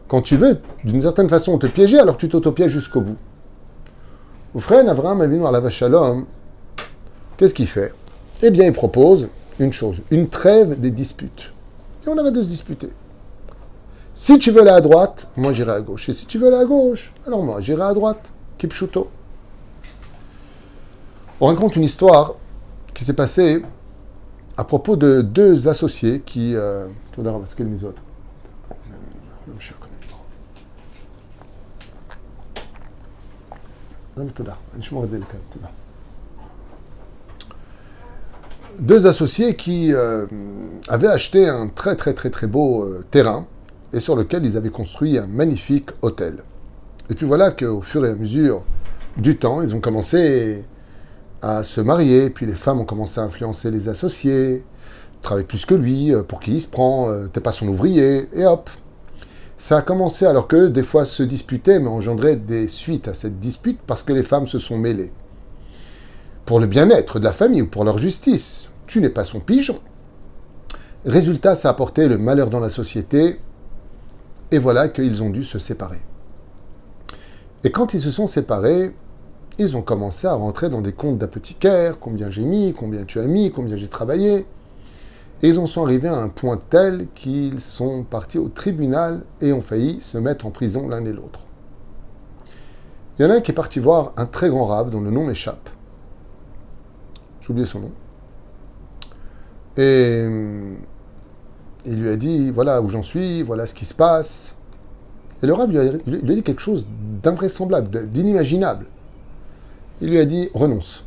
quand 0.07 0.23
tu 0.23 0.37
veux, 0.37 0.59
d'une 0.85 1.03
certaine 1.03 1.29
façon, 1.29 1.59
te 1.59 1.67
piéger, 1.67 1.99
alors 1.99 2.17
tu 2.17 2.29
t'autopièges 2.29 2.71
jusqu'au 2.71 3.01
bout. 3.01 3.17
Au 4.55 4.61
frère 4.61 4.89
Abraham 4.89 5.21
à 5.21 5.51
la 5.51 5.69
Shalom, 5.69 6.27
qu'est-ce 7.37 7.55
qu'il 7.55 7.67
fait? 7.67 7.93
Eh 8.41 8.51
bien, 8.51 8.67
il 8.67 8.73
propose 8.73 9.27
une 9.59 9.73
chose, 9.73 9.97
une 10.13 10.29
trêve 10.29 10.79
des 10.81 10.93
disputes. 10.93 11.51
Et 12.07 12.09
on 12.09 12.17
avait 12.19 12.31
de 12.31 12.41
se 12.41 12.49
disputer. 12.49 12.93
Si 14.19 14.39
tu 14.39 14.51
veux 14.51 14.63
aller 14.63 14.71
à 14.71 14.81
droite, 14.81 15.29
moi 15.37 15.53
j'irai 15.53 15.73
à 15.73 15.81
gauche. 15.83 16.09
Et 16.09 16.15
si 16.15 16.25
tu 16.25 16.39
veux 16.39 16.47
aller 16.47 16.57
à 16.57 16.65
gauche, 16.65 17.13
alors 17.27 17.45
moi 17.45 17.61
j'irai 17.61 17.83
à 17.83 17.93
droite. 17.93 18.33
Kipchuto. 18.57 19.11
On 21.39 21.49
raconte 21.49 21.77
une 21.77 21.85
histoire 21.85 22.37
qui 22.95 23.05
s'est 23.05 23.13
passée 23.13 23.63
à 24.57 24.65
propos 24.65 24.97
de 24.97 25.21
deux 25.21 25.69
associés 25.69 26.23
qui... 26.25 26.57
Euh, 26.57 26.87
deux 38.79 39.07
associés 39.07 39.57
qui 39.57 39.93
euh, 39.93 40.27
avaient 40.89 41.07
acheté 41.07 41.47
un 41.47 41.69
très 41.69 41.97
très 41.97 42.15
très 42.15 42.31
très 42.31 42.47
beau 42.47 42.83
euh, 42.83 43.05
terrain 43.11 43.47
et 43.97 44.01
sur 44.01 44.15
lequel 44.15 44.45
ils 44.45 44.59
avaient 44.59 44.69
construit 44.69 45.17
un 45.17 45.27
magnifique 45.27 45.89
hôtel. 46.03 46.45
Et 47.09 47.15
puis 47.15 47.25
voilà 47.25 47.51
qu'au 47.51 47.81
fur 47.81 48.05
et 48.05 48.11
à 48.11 48.15
mesure 48.15 48.63
du 49.17 49.39
temps, 49.39 49.63
ils 49.63 49.75
ont 49.75 49.81
commencé 49.81 50.67
à 51.41 51.65
se 51.65 51.81
marier, 51.81 52.29
puis 52.29 52.45
les 52.45 52.55
femmes 52.55 52.81
ont 52.81 52.85
commencé 52.85 53.21
à 53.21 53.25
influencer 53.25 53.71
les 53.71 53.89
associés, 53.89 54.65
travailler 55.23 55.47
plus 55.47 55.65
que 55.65 55.75
lui, 55.75 56.15
euh, 56.15 56.23
pour 56.23 56.41
qui 56.41 56.53
il 56.53 56.61
se 56.61 56.69
prend, 56.69 57.09
euh, 57.09 57.27
t'es 57.29 57.41
pas 57.41 57.53
son 57.53 57.69
ouvrier, 57.69 58.29
et 58.35 58.45
hop. 58.45 58.69
Ça 59.57 59.79
a 59.79 59.83
commencé 59.83 60.27
alors 60.27 60.47
que 60.47 60.67
des 60.67 60.83
fois 60.83 61.07
se 61.07 61.23
disputaient, 61.23 61.81
mais 61.81 61.89
engendraient 61.89 62.37
des 62.37 62.69
suites 62.69 63.09
à 63.09 63.15
cette 63.15 63.41
dispute 63.41 63.81
parce 63.87 64.03
que 64.03 64.13
les 64.13 64.25
femmes 64.25 64.47
se 64.47 64.59
sont 64.59 64.77
mêlées. 64.77 65.13
Pour 66.45 66.61
le 66.61 66.67
bien-être 66.67 67.19
de 67.19 67.25
la 67.25 67.33
famille 67.33 67.63
ou 67.63 67.67
pour 67.67 67.85
leur 67.85 67.97
justice, 67.97 68.69
tu 68.87 69.01
n'es 69.01 69.09
pas 69.09 69.25
son 69.25 69.41
pigeon. 69.41 69.79
Résultat, 71.07 71.55
ça 71.55 71.69
a 71.69 71.71
apporté 71.71 72.09
le 72.09 72.19
malheur 72.19 72.51
dans 72.51 72.61
la 72.61 72.69
société, 72.69 73.41
et 74.51 74.59
voilà 74.59 74.89
qu'ils 74.89 75.23
ont 75.23 75.31
dû 75.31 75.45
se 75.45 75.59
séparer. 75.59 76.01
Et 77.65 77.71
quand 77.71 77.95
ils 77.95 78.01
se 78.01 78.11
sont 78.11 78.27
séparés, 78.27 78.95
ils 79.59 79.77
ont 79.77 79.83
commencé 79.83 80.27
à 80.27 80.35
rentrer 80.35 80.69
dans 80.69 80.83
des 80.83 80.93
comptes 80.93 81.19
d'apothicaire, 81.19 81.99
combien 81.99 82.31
j'ai 82.31 82.45
mis, 82.45 82.75
combien 82.75 83.05
tu 83.05 83.19
as 83.19 83.25
mis, 83.25 83.51
combien 83.51 83.77
j'ai 83.77 83.89
travaillé. 83.89 84.47
Et 85.43 85.49
ils 85.49 85.59
en 85.59 85.67
sont 85.67 85.83
arrivés 85.83 86.09
à 86.09 86.17
un 86.17 86.29
point 86.29 86.61
tel 86.71 87.09
qu'ils 87.15 87.61
sont 87.61 88.05
partis 88.05 88.39
au 88.39 88.49
tribunal 88.49 89.23
et 89.41 89.53
ont 89.53 89.63
failli 89.63 90.01
se 90.01 90.19
mettre 90.19 90.47
en 90.47 90.51
prison 90.51 90.89
l'un 90.89 91.05
et 91.05 91.13
l'autre. 91.13 91.41
Il 93.19 93.25
y 93.25 93.29
en 93.29 93.31
a 93.31 93.37
un 93.37 93.41
qui 93.41 93.51
est 93.51 93.55
parti 93.55 93.81
voir 93.81 94.13
un 94.17 94.27
très 94.27 94.51
grand 94.51 94.67
rave 94.67 94.91
dont 94.91 95.01
le 95.01 95.11
nom 95.11 95.25
m'échappe. 95.25 95.71
J'ai 97.41 97.51
oublié 97.51 97.67
son 97.67 97.81
nom. 97.81 97.93
Et 99.77 100.25
hum, 100.27 100.77
il 101.87 102.01
lui 102.01 102.09
a 102.09 102.17
dit, 102.17 102.51
voilà 102.51 102.83
où 102.83 102.89
j'en 102.89 103.03
suis, 103.03 103.43
voilà 103.43 103.67
ce 103.67 103.75
qui 103.75 103.85
se 103.85 103.95
passe. 103.95 104.57
Et 105.43 105.47
le 105.47 105.53
rave 105.53 105.71
lui 105.71 105.79
a, 105.79 106.35
dit 106.35 106.43
quelque 106.43 106.63
chose 106.63 106.87
d'invraisemblable, 107.23 108.11
d'inimaginable 108.11 108.87
il 110.01 110.11
lui 110.11 110.19
a 110.19 110.25
dit 110.25 110.51
renonce. 110.53 111.05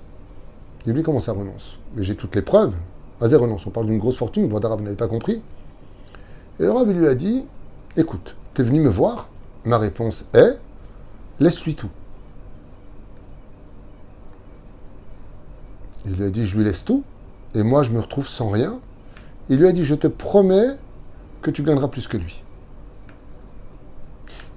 Et 0.87 0.91
lui, 0.91 1.03
comment 1.03 1.19
ça 1.19 1.33
renonce 1.33 1.77
Mais 1.95 2.03
j'ai 2.03 2.15
toutes 2.15 2.35
les 2.35 2.41
preuves. 2.41 2.73
Vas-y, 3.19 3.35
renonce. 3.35 3.65
On 3.67 3.69
parle 3.69 3.85
d'une 3.87 3.99
grosse 3.99 4.17
fortune, 4.17 4.47
vous 4.47 4.59
n'avez 4.59 4.95
pas 4.95 5.07
compris. 5.07 5.41
Et 6.59 6.63
le 6.63 6.71
Rav 6.71 6.89
lui 6.91 7.07
a 7.07 7.15
dit 7.15 7.45
Écoute, 7.97 8.35
tu 8.53 8.61
es 8.61 8.63
venu 8.63 8.79
me 8.79 8.89
voir 8.89 9.29
Ma 9.65 9.77
réponse 9.77 10.25
est 10.33 10.57
Laisse-lui 11.39 11.75
tout. 11.75 11.89
Il 16.05 16.13
lui 16.13 16.25
a 16.25 16.29
dit 16.29 16.45
Je 16.45 16.57
lui 16.57 16.63
laisse 16.63 16.83
tout, 16.83 17.03
et 17.53 17.61
moi 17.61 17.83
je 17.83 17.91
me 17.91 17.99
retrouve 17.99 18.27
sans 18.27 18.49
rien. 18.49 18.79
Il 19.49 19.57
lui 19.57 19.67
a 19.67 19.71
dit 19.71 19.83
Je 19.83 19.95
te 19.95 20.07
promets 20.07 20.77
que 21.41 21.51
tu 21.51 21.63
gagneras 21.63 21.87
plus 21.87 22.07
que 22.07 22.17
lui. 22.17 22.43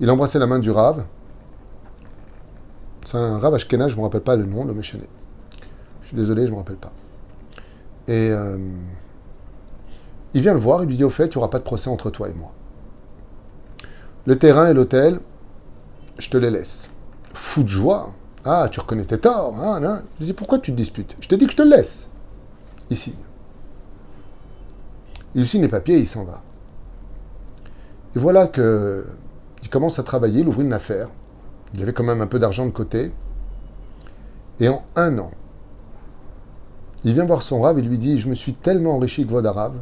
Il 0.00 0.08
a 0.08 0.12
embrassé 0.12 0.38
la 0.38 0.46
main 0.46 0.58
du 0.58 0.70
Rav. 0.70 1.04
C'est 3.04 3.16
un 3.16 3.38
Rav 3.38 3.54
Ashkenaz, 3.54 3.88
je 3.88 3.94
ne 3.94 4.00
me 4.00 4.04
rappelle 4.04 4.20
pas 4.20 4.37
le 4.37 4.44
nom, 4.44 4.64
le 4.64 4.75
méchané. 4.75 5.04
Je 6.02 6.08
suis 6.08 6.16
désolé, 6.16 6.42
je 6.42 6.49
ne 6.49 6.52
me 6.52 6.58
rappelle 6.58 6.76
pas. 6.76 6.92
Et 8.08 8.30
euh, 8.30 8.58
il 10.34 10.40
vient 10.40 10.54
le 10.54 10.61
voir, 10.61 10.82
il 10.82 10.88
lui 10.88 10.96
dit 10.96 11.04
Au 11.04 11.11
fait, 11.11 11.26
il 11.26 11.30
n'y 11.30 11.37
aura 11.38 11.50
pas 11.50 11.58
de 11.58 11.64
procès 11.64 11.88
entre 11.88 12.11
toi 12.11 12.28
et 12.28 12.34
moi. 12.34 12.52
Le 14.26 14.38
terrain 14.38 14.68
et 14.68 14.75
l'hôtel, 14.75 15.20
je 16.18 16.28
te 16.30 16.37
les 16.37 16.50
laisse. 16.50 16.88
Fou 17.32 17.62
de 17.62 17.68
joie. 17.68 18.12
Ah, 18.44 18.68
tu 18.70 18.80
reconnais 18.80 19.04
tes 19.04 19.18
torts. 19.18 19.54
Hein, 19.61 19.82
hein. 19.84 20.02
Je 20.20 20.26
dis 20.26 20.32
Pourquoi 20.32 20.58
tu 20.58 20.72
te 20.72 20.76
disputes? 20.76 21.16
Je 21.20 21.28
te 21.28 21.34
dis 21.34 21.46
que 21.46 21.52
je 21.52 21.56
te 21.56 21.62
laisse. 21.62 22.11
Ici. 22.90 23.14
Il 25.34 25.46
signe 25.46 25.62
les 25.62 25.68
papiers 25.68 25.96
et 25.96 26.00
il 26.00 26.06
s'en 26.06 26.24
va. 26.24 26.42
Et 28.14 28.18
voilà 28.18 28.46
que 28.46 29.06
il 29.62 29.70
commence 29.70 29.98
à 29.98 30.02
travailler, 30.02 30.40
il 30.40 30.48
ouvre 30.48 30.60
une 30.60 30.72
affaire. 30.72 31.08
Il 31.74 31.82
avait 31.82 31.92
quand 31.92 32.04
même 32.04 32.20
un 32.20 32.26
peu 32.26 32.38
d'argent 32.38 32.66
de 32.66 32.70
côté. 32.70 33.12
Et 34.60 34.68
en 34.68 34.82
un 34.96 35.18
an, 35.18 35.30
il 37.04 37.14
vient 37.14 37.24
voir 37.24 37.42
son 37.42 37.62
rave 37.62 37.78
et 37.78 37.82
lui 37.82 37.98
dit 37.98 38.18
Je 38.18 38.28
me 38.28 38.34
suis 38.34 38.54
tellement 38.54 38.96
enrichi 38.96 39.24
de 39.24 39.46
arabe 39.46 39.76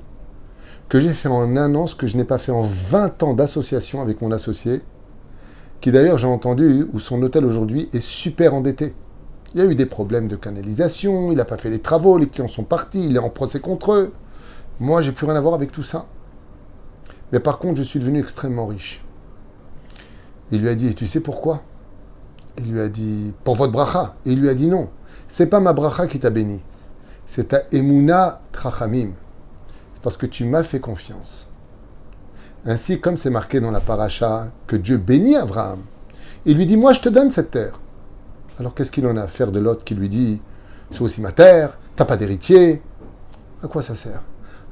que 0.91 1.01
j'ai 1.01 1.13
fait 1.13 1.29
en 1.29 1.57
un 1.57 1.75
an 1.77 1.87
ce 1.87 1.95
que 1.95 2.09
je 2.09 2.17
n'ai 2.17 2.25
pas 2.25 2.39
fait 2.39 2.53
en 2.53 2.63
20 2.63 3.23
ans 3.23 3.33
d'association 3.33 4.03
avec 4.03 4.21
mon 4.21 4.33
associé, 4.33 4.83
qui 5.81 5.93
d'ailleurs, 5.93 6.19
j'ai 6.19 6.27
entendu, 6.27 6.87
où 6.93 6.99
son 6.99 7.23
hôtel 7.23 7.45
aujourd'hui 7.45 7.89
est 7.93 8.03
super 8.03 8.55
endetté. 8.55 8.93
Il 9.55 9.61
y 9.61 9.63
a 9.63 9.67
eu 9.67 9.77
des 9.77 9.87
problèmes 9.87 10.27
de 10.27 10.35
canalisation, 10.37 11.31
il 11.31 11.37
n'a 11.37 11.45
pas 11.45 11.59
fait 11.59 11.71
les 11.71 11.79
travaux, 11.79 12.19
les 12.19 12.27
clients 12.27 12.49
sont 12.49 12.65
partis, 12.65 13.05
il 13.05 13.15
est 13.15 13.21
en 13.21 13.31
procès 13.31 13.61
contre 13.61 13.93
eux. 13.93 14.13
Moi, 14.81 15.03
j'ai 15.03 15.13
plus 15.13 15.27
rien 15.27 15.37
à 15.37 15.41
voir 15.41 15.55
avec 15.55 15.73
tout 15.73 15.83
ça. 15.83 16.07
Mais 17.33 17.39
par 17.39 17.59
contre, 17.59 17.77
je 17.77 17.83
suis 17.83 18.01
devenu 18.01 18.19
extrêmement 18.19 18.67
riche. 18.67 19.05
Il 20.51 20.63
lui 20.63 20.69
a 20.69 20.75
dit, 20.75 20.95
tu 20.95 21.07
sais 21.07 21.21
pourquoi? 21.21 21.63
Il 22.59 22.73
lui 22.73 22.81
a 22.81 22.89
dit, 22.89 23.33
pour 23.45 23.57
votre 23.57 23.73
bracha. 23.73 24.17
il 24.25 24.41
lui 24.41 24.49
a 24.49 24.55
dit 24.55 24.67
non, 24.67 24.91
c'est 25.29 25.47
pas 25.47 25.61
ma 25.61 25.73
bracha 25.73 26.07
qui 26.07 26.19
t'a 26.19 26.31
béni. 26.31 26.61
C'est 27.27 27.49
ta 27.49 27.63
emuna 27.71 28.41
trachamim. 28.53 29.13
C'est 29.95 30.03
parce 30.03 30.17
que 30.17 30.27
tu 30.27 30.45
m'as 30.45 30.63
fait 30.63 30.81
confiance. 30.81 31.49
Ainsi, 32.65 33.01
comme 33.01 33.17
c'est 33.17 33.31
marqué 33.31 33.61
dans 33.61 33.71
la 33.71 33.81
paracha 33.81 34.49
que 34.67 34.77
Dieu 34.77 34.97
bénit 34.97 35.37
Abraham, 35.37 35.83
il 36.47 36.57
lui 36.57 36.67
dit, 36.67 36.77
moi 36.77 36.93
je 36.93 37.01
te 37.01 37.09
donne 37.09 37.31
cette 37.31 37.51
terre. 37.53 37.79
Alors 38.59 38.75
qu'est-ce 38.75 38.91
qu'il 38.91 39.07
en 39.07 39.17
a 39.17 39.23
à 39.23 39.29
faire 39.29 39.53
de 39.53 39.61
l'autre 39.61 39.85
qui 39.85 39.95
lui 39.95 40.09
dit, 40.09 40.41
c'est 40.91 41.03
aussi 41.03 41.21
ma 41.21 41.33
terre, 41.33 41.79
t'as 41.97 42.05
pas 42.05 42.17
d'héritier? 42.17 42.83
À 43.63 43.69
quoi 43.69 43.83
ça 43.83 43.95
sert? 43.95 44.23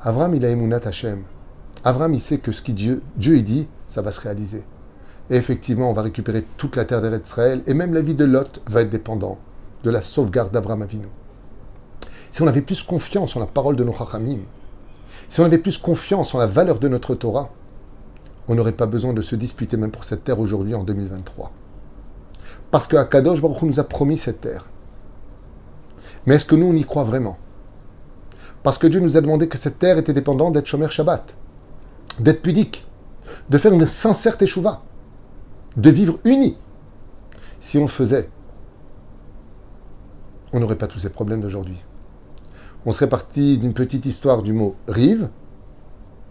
Abraham, 0.00 0.34
il 0.34 0.44
a 0.44 0.50
emunat 0.50 0.86
Hashem. 0.86 1.24
Abraham, 1.84 2.14
il 2.14 2.20
sait 2.20 2.38
que 2.38 2.52
ce 2.52 2.62
que 2.62 2.72
Dieu, 2.72 3.02
Dieu 3.16 3.40
dit, 3.42 3.66
ça 3.88 4.00
va 4.00 4.12
se 4.12 4.20
réaliser. 4.20 4.64
Et 5.30 5.36
effectivement, 5.36 5.90
on 5.90 5.94
va 5.94 6.02
récupérer 6.02 6.44
toute 6.56 6.76
la 6.76 6.84
terre 6.84 7.02
d'Israël 7.02 7.62
et 7.66 7.74
même 7.74 7.92
la 7.92 8.00
vie 8.00 8.14
de 8.14 8.24
Lot 8.24 8.62
va 8.70 8.82
être 8.82 8.90
dépendant 8.90 9.38
de 9.82 9.90
la 9.90 10.02
sauvegarde 10.02 10.52
d'Abraham 10.52 10.82
Avinu. 10.82 11.08
Si 12.30 12.42
on 12.42 12.46
avait 12.46 12.62
plus 12.62 12.82
confiance 12.82 13.36
en 13.36 13.40
la 13.40 13.46
parole 13.46 13.76
de 13.76 13.84
nos 13.84 13.92
Chachamim, 13.92 14.40
si 15.28 15.40
on 15.40 15.44
avait 15.44 15.58
plus 15.58 15.78
confiance 15.78 16.34
en 16.34 16.38
la 16.38 16.46
valeur 16.46 16.78
de 16.78 16.88
notre 16.88 17.14
Torah, 17.14 17.50
on 18.46 18.54
n'aurait 18.54 18.72
pas 18.72 18.86
besoin 18.86 19.12
de 19.12 19.22
se 19.22 19.36
disputer 19.36 19.76
même 19.76 19.90
pour 19.90 20.04
cette 20.04 20.24
terre 20.24 20.38
aujourd'hui 20.38 20.74
en 20.74 20.84
2023. 20.84 21.52
Parce 22.70 22.86
que 22.86 22.96
Akadosh 22.96 23.42
Baruch 23.42 23.62
nous 23.62 23.80
a 23.80 23.84
promis 23.84 24.16
cette 24.16 24.40
terre. 24.40 24.66
Mais 26.26 26.36
est-ce 26.36 26.44
que 26.44 26.54
nous, 26.54 26.66
on 26.66 26.74
y 26.74 26.84
croit 26.84 27.04
vraiment? 27.04 27.36
Parce 28.68 28.76
que 28.76 28.86
Dieu 28.86 29.00
nous 29.00 29.16
a 29.16 29.22
demandé 29.22 29.48
que 29.48 29.56
cette 29.56 29.78
terre 29.78 29.96
était 29.96 30.12
dépendante 30.12 30.52
d'être 30.52 30.66
Shomer 30.66 30.90
Shabbat, 30.90 31.34
d'être 32.20 32.42
pudique, 32.42 32.86
de 33.48 33.56
faire 33.56 33.72
une 33.72 33.86
sincère 33.86 34.36
teshuva 34.36 34.82
de 35.78 35.88
vivre 35.88 36.18
unis. 36.24 36.58
Si 37.60 37.78
on 37.78 37.84
le 37.84 37.88
faisait, 37.88 38.28
on 40.52 40.60
n'aurait 40.60 40.76
pas 40.76 40.86
tous 40.86 40.98
ces 40.98 41.08
problèmes 41.08 41.40
d'aujourd'hui. 41.40 41.82
On 42.84 42.92
serait 42.92 43.08
parti 43.08 43.56
d'une 43.56 43.72
petite 43.72 44.04
histoire 44.04 44.42
du 44.42 44.52
mot 44.52 44.76
rive, 44.86 45.30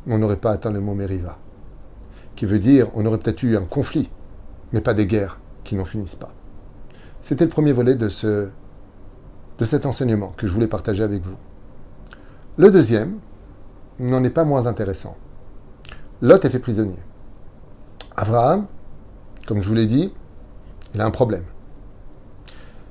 mais 0.05 0.13
on 0.13 0.19
n'aurait 0.19 0.35
pas 0.35 0.51
atteint 0.51 0.71
le 0.71 0.79
mot 0.79 0.93
meriva, 0.93 1.39
qui 2.35 2.45
veut 2.45 2.59
dire 2.59 2.91
on 2.93 3.03
aurait 3.07 3.17
peut-être 3.17 3.41
eu 3.41 3.57
un 3.57 3.65
conflit, 3.65 4.11
mais 4.73 4.81
pas 4.81 4.93
des 4.93 5.07
guerres 5.07 5.39
qui 5.63 5.75
n'en 5.75 5.85
finissent 5.85 6.13
pas. 6.13 6.35
C'était 7.19 7.45
le 7.45 7.49
premier 7.49 7.73
volet 7.73 7.95
de, 7.95 8.09
ce, 8.09 8.49
de 9.57 9.65
cet 9.65 9.87
enseignement 9.87 10.35
que 10.37 10.45
je 10.45 10.53
voulais 10.53 10.67
partager 10.67 11.01
avec 11.01 11.23
vous. 11.23 11.37
Le 12.57 12.71
deuxième 12.71 13.19
n'en 13.99 14.23
est 14.23 14.31
pas 14.31 14.43
moins 14.43 14.65
intéressant. 14.65 15.15
Lot 16.21 16.43
est 16.43 16.49
fait 16.49 16.59
prisonnier. 16.59 16.99
Abraham 18.15 18.65
comme 19.47 19.63
je 19.63 19.69
vous 19.69 19.75
l'ai 19.75 19.85
dit, 19.85 20.11
il 20.93 20.99
a 20.99 21.05
un 21.05 21.11
problème. 21.11 21.45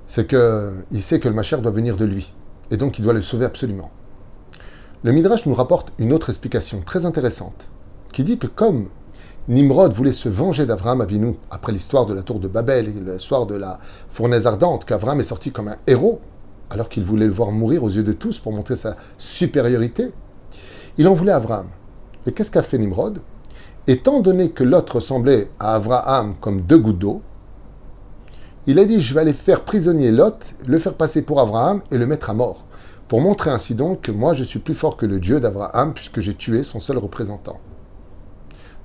C'est 0.07 0.27
qu'il 0.27 1.03
sait 1.03 1.21
que 1.21 1.29
le 1.29 1.35
Macher 1.35 1.59
doit 1.59 1.71
venir 1.71 1.99
de 1.99 2.07
lui. 2.07 2.33
Et 2.71 2.79
donc 2.79 2.99
il 2.99 3.03
doit 3.03 3.13
le 3.13 3.21
sauver 3.21 3.45
absolument. 3.45 3.91
Le 5.03 5.13
Midrash 5.13 5.45
nous 5.45 5.53
rapporte 5.53 5.93
une 5.99 6.15
autre 6.15 6.31
explication 6.31 6.81
très 6.81 7.05
intéressante, 7.05 7.69
qui 8.13 8.25
dit 8.25 8.39
que 8.39 8.47
comme 8.47 8.89
Nimrod 9.49 9.93
voulait 9.93 10.13
se 10.13 10.31
venger 10.31 10.65
d'Avraham 10.65 11.03
Avinu 11.03 11.35
après 11.51 11.73
l'histoire 11.73 12.07
de 12.07 12.15
la 12.15 12.23
tour 12.23 12.41
de 12.41 12.49
Babel 12.49 12.89
et 12.89 12.93
l'histoire 12.93 13.45
de 13.45 13.55
la 13.55 13.81
fournaise 14.11 14.47
ardente, 14.47 14.87
qu'Avraham 14.87 15.21
est 15.21 15.25
sorti 15.25 15.53
comme 15.53 15.69
un 15.69 15.77
héros, 15.87 16.21
alors 16.71 16.89
qu'il 16.89 17.05
voulait 17.05 17.27
le 17.27 17.33
voir 17.33 17.53
mourir 17.53 17.85
aux 17.85 17.91
yeux 17.91 18.03
de 18.03 18.13
tous 18.13 18.39
pour 18.39 18.53
montrer 18.53 18.77
sa 18.77 18.97
supériorité, 19.19 20.13
il 20.99 21.09
en 21.09 21.15
voulait 21.15 21.33
à 21.33 21.37
Avraham. 21.37 21.69
Et 22.27 22.33
qu'est-ce 22.33 22.51
qu'a 22.51 22.63
fait 22.63 22.79
Nimrod? 22.79 23.21
Étant 23.87 24.21
donné 24.21 24.51
que 24.51 24.65
l'autre 24.65 24.97
ressemblait 24.97 25.49
à 25.61 25.75
Abraham 25.75 26.35
comme 26.41 26.63
deux 26.63 26.79
gouttes 26.79 26.99
d'eau, 26.99 27.23
il 28.67 28.81
a 28.81 28.85
dit 28.85 29.01
Je 29.01 29.15
vais 29.15 29.21
aller 29.21 29.33
faire 29.33 29.65
prisonnier 29.65 30.11
Lot, 30.11 30.55
le 30.67 30.79
faire 30.81 30.95
passer 30.95 31.23
pour 31.23 31.41
Abraham 31.41 31.83
et 31.93 31.99
le 31.99 32.07
mettre 32.07 32.31
à 32.31 32.35
mort, 32.35 32.67
pour 33.07 33.21
montrer 33.21 33.51
ainsi 33.51 33.77
donc 33.77 34.01
que 34.01 34.11
moi 34.11 34.35
je 34.35 34.43
suis 34.43 34.59
plus 34.59 34.75
fort 34.75 34.97
que 34.97 35.07
le 35.07 35.21
Dieu 35.21 35.39
d'Abraham, 35.39 35.95
puisque 35.95 36.21
j'ai 36.21 36.35
tué 36.35 36.65
son 36.65 36.81
seul 36.81 36.99
représentant. 36.99 37.61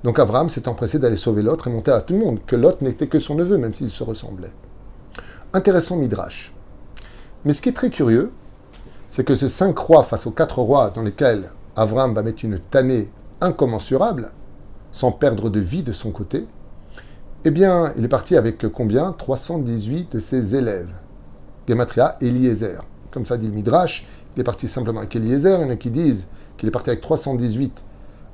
Donc 0.04 0.20
Abraham 0.20 0.48
s'est 0.48 0.68
empressé 0.68 1.00
d'aller 1.00 1.16
sauver 1.16 1.42
l'autre 1.42 1.66
et 1.66 1.70
monter 1.70 1.90
à 1.90 2.00
tout 2.00 2.14
le 2.14 2.20
monde, 2.20 2.38
que 2.46 2.54
Lot 2.54 2.80
n'était 2.80 3.08
que 3.08 3.18
son 3.18 3.34
neveu, 3.34 3.58
même 3.58 3.74
s'il 3.74 3.90
se 3.90 4.04
ressemblait. 4.04 4.52
Intéressant 5.52 5.96
Midrash. 5.96 6.52
Mais 7.44 7.52
ce 7.52 7.60
qui 7.62 7.68
est 7.68 7.72
très 7.72 7.90
curieux, 7.90 8.32
c'est 9.08 9.24
que 9.24 9.34
ces 9.34 9.48
cinq 9.48 9.76
rois 9.78 10.04
face 10.04 10.26
aux 10.26 10.30
quatre 10.30 10.58
rois 10.60 10.90
dans 10.90 11.02
lesquels 11.02 11.50
Abraham 11.76 12.14
va 12.14 12.22
mettre 12.22 12.44
une 12.44 12.58
tannée 12.58 13.10
incommensurable, 13.40 14.30
sans 14.92 15.12
perdre 15.12 15.50
de 15.50 15.60
vie 15.60 15.82
de 15.82 15.92
son 15.92 16.10
côté, 16.10 16.46
eh 17.44 17.50
bien, 17.50 17.92
il 17.96 18.04
est 18.04 18.08
parti 18.08 18.36
avec 18.36 18.68
combien? 18.68 19.12
318 19.12 20.12
de 20.12 20.20
ses 20.20 20.54
élèves. 20.54 20.92
Gematria, 21.68 22.16
Eliezer. 22.20 22.84
Comme 23.10 23.26
ça 23.26 23.36
dit 23.36 23.48
le 23.48 23.52
Midrash, 23.52 24.06
il 24.36 24.40
est 24.40 24.44
parti 24.44 24.68
simplement 24.68 25.00
avec 25.00 25.16
Eliezer. 25.16 25.58
Il 25.58 25.62
y 25.62 25.64
en 25.66 25.70
a 25.70 25.76
qui 25.76 25.90
disent 25.90 26.26
qu'il 26.56 26.68
est 26.68 26.72
parti 26.72 26.90
avec 26.90 27.02
318 27.02 27.82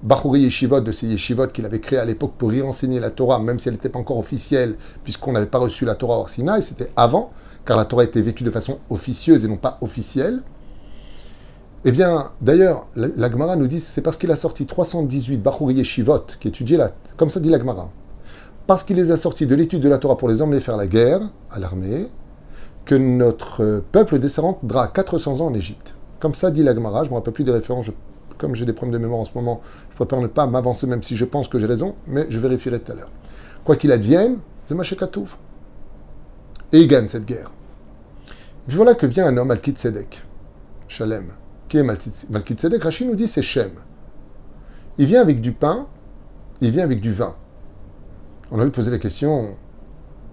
Bachouri 0.03 0.43
Yeshivot 0.43 0.81
de 0.81 0.93
ces 0.93 1.07
Yeshivot 1.07 1.49
qu'il 1.49 1.65
avait 1.65 1.81
créé 1.81 1.99
à 1.99 2.05
l'époque 2.05 2.35
pour 2.39 2.53
y 2.53 2.63
enseigner 2.63 3.01
la 3.01 3.11
Torah, 3.11 3.41
même 3.41 3.59
si 3.59 3.69
elle 3.69 3.75
n'était 3.75 3.89
pas 3.89 3.99
encore 3.99 4.19
officielle, 4.19 4.77
puisqu'on 5.03 5.33
n'avait 5.33 5.47
pas 5.47 5.59
reçu 5.59 5.85
la 5.85 5.95
Torah 5.95 6.19
au 6.19 6.29
Sinaï, 6.29 6.63
c'était 6.63 6.93
avant, 6.95 7.33
car 7.65 7.77
la 7.77 7.85
Torah 7.85 8.05
était 8.05 8.21
vécue 8.21 8.45
de 8.45 8.51
façon 8.51 8.79
officieuse 8.91 9.45
et 9.45 9.49
non 9.49 9.57
pas 9.57 9.79
officielle. 9.81 10.43
Eh 11.85 11.93
bien, 11.93 12.31
d'ailleurs, 12.41 12.87
l'Agmara 12.97 13.57
nous 13.57 13.69
dit 13.69 13.81
c'est 13.81 14.03
parce 14.03 14.17
qu'il 14.17 14.31
a 14.31 14.37
sorti 14.37 14.67
318 14.67 15.39
Bachouri 15.39 15.75
Yeshivot 15.75 16.27
qui 16.41 16.49
étudiaient 16.49 16.77
la. 16.77 16.93
Comme 17.17 17.31
ça 17.31 17.41
dit 17.41 17.51
l'Agmara. 17.51 17.91
Parce 18.67 18.85
qu'il 18.85 18.97
les 18.97 19.11
a 19.11 19.17
sortis 19.17 19.47
de 19.47 19.55
l'étude 19.55 19.81
de 19.81 19.89
la 19.89 19.99
Torah 19.99 20.19
pour 20.19 20.29
les 20.29 20.43
emmener 20.43 20.61
faire 20.61 20.77
la 20.77 20.87
guerre 20.87 21.21
à 21.51 21.59
l'armée, 21.59 22.07
que 22.85 22.95
notre 22.95 23.83
peuple 23.93 24.19
descendra 24.19 24.89
400 24.89 25.41
ans 25.41 25.47
en 25.47 25.55
Égypte. 25.55 25.95
Comme 26.21 26.35
ça 26.35 26.51
dit 26.51 26.63
l'Agmara, 26.63 27.05
je 27.05 27.09
ne 27.09 27.11
me 27.11 27.15
rappelle 27.17 27.33
plus 27.33 27.45
des 27.45 27.53
références, 27.53 27.91
comme 28.39 28.55
j'ai 28.55 28.65
des 28.65 28.73
problèmes 28.73 28.95
de 28.95 28.99
mémoire 28.99 29.21
en 29.21 29.25
ce 29.25 29.31
moment, 29.35 29.61
je 29.91 29.97
préfère 29.97 30.21
ne 30.21 30.27
pas 30.27 30.47
m'avancer 30.47 30.87
même 30.87 31.03
si 31.03 31.17
je 31.17 31.25
pense 31.25 31.49
que 31.49 31.59
j'ai 31.59 31.67
raison, 31.67 31.95
mais 32.07 32.27
je 32.29 32.39
vérifierai 32.39 32.81
tout 32.81 32.93
à 32.93 32.95
l'heure. 32.95 33.11
Quoi 33.65 33.77
qu'il 33.77 33.93
advienne, 33.93 34.39
c'est 34.67 34.75
Machekatouf. 34.75 35.37
Et 36.73 36.81
il 36.81 36.89
gagne 36.89 37.09
cette 37.09 37.25
guerre. 37.25 37.51
Et 38.71 38.75
voilà 38.75 38.95
que 38.95 39.07
vient 39.07 39.27
un 39.27 39.37
homme, 39.39 39.51
Al-Kid 39.51 39.79
Sedek, 39.79 40.23
Shalem, 40.87 41.33
qui 41.69 41.79
est 41.79 41.83
Malkitzedek, 41.83 42.83
Rachid 42.83 43.07
nous 43.07 43.15
dit 43.15 43.27
c'est 43.27 43.43
Shem. 43.43 43.71
Il 44.99 45.07
vient 45.07 45.23
avec 45.23 45.41
du 45.41 45.53
pain, 45.53 45.87
il 46.61 46.71
vient 46.71 46.85
avec 46.85 47.01
du 47.01 47.13
vin. 47.13 47.35
On 48.51 48.61
a 48.61 48.65
vu 48.65 48.71
poser 48.71 48.91
la 48.91 48.99
question, 48.99 49.57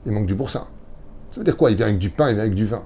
il 0.05 0.11
manque 0.11 0.25
du 0.25 0.35
boursin. 0.35 0.67
Ça 1.31 1.39
veut 1.39 1.45
dire 1.45 1.55
quoi? 1.55 1.71
Il 1.71 1.77
vient 1.77 1.87
avec 1.87 1.99
du 1.99 2.09
pain, 2.09 2.29
il 2.29 2.35
vient 2.35 2.43
avec 2.43 2.55
du 2.55 2.65
vin. 2.65 2.83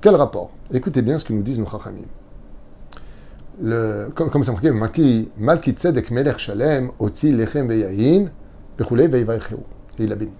Quel 0.00 0.14
rapport? 0.14 0.50
Écoutez 0.72 1.02
bien 1.02 1.18
ce 1.18 1.24
que 1.24 1.32
nous 1.32 1.42
disent 1.42 1.58
nos 1.58 1.66
chachamim. 1.66 2.06
comme, 4.14 4.30
comme 4.30 4.44
c'est 4.44 4.52
marqué, 4.76 5.78
Shalem, 6.38 6.90
Oti 6.98 7.32
Lechem 7.32 7.68
Veyahin, 7.68 8.26
Bechule 8.76 9.08
Veivaïcheu. 9.08 9.58
Et 9.98 10.04
il 10.04 10.12
a 10.12 10.16
béni. 10.16 10.32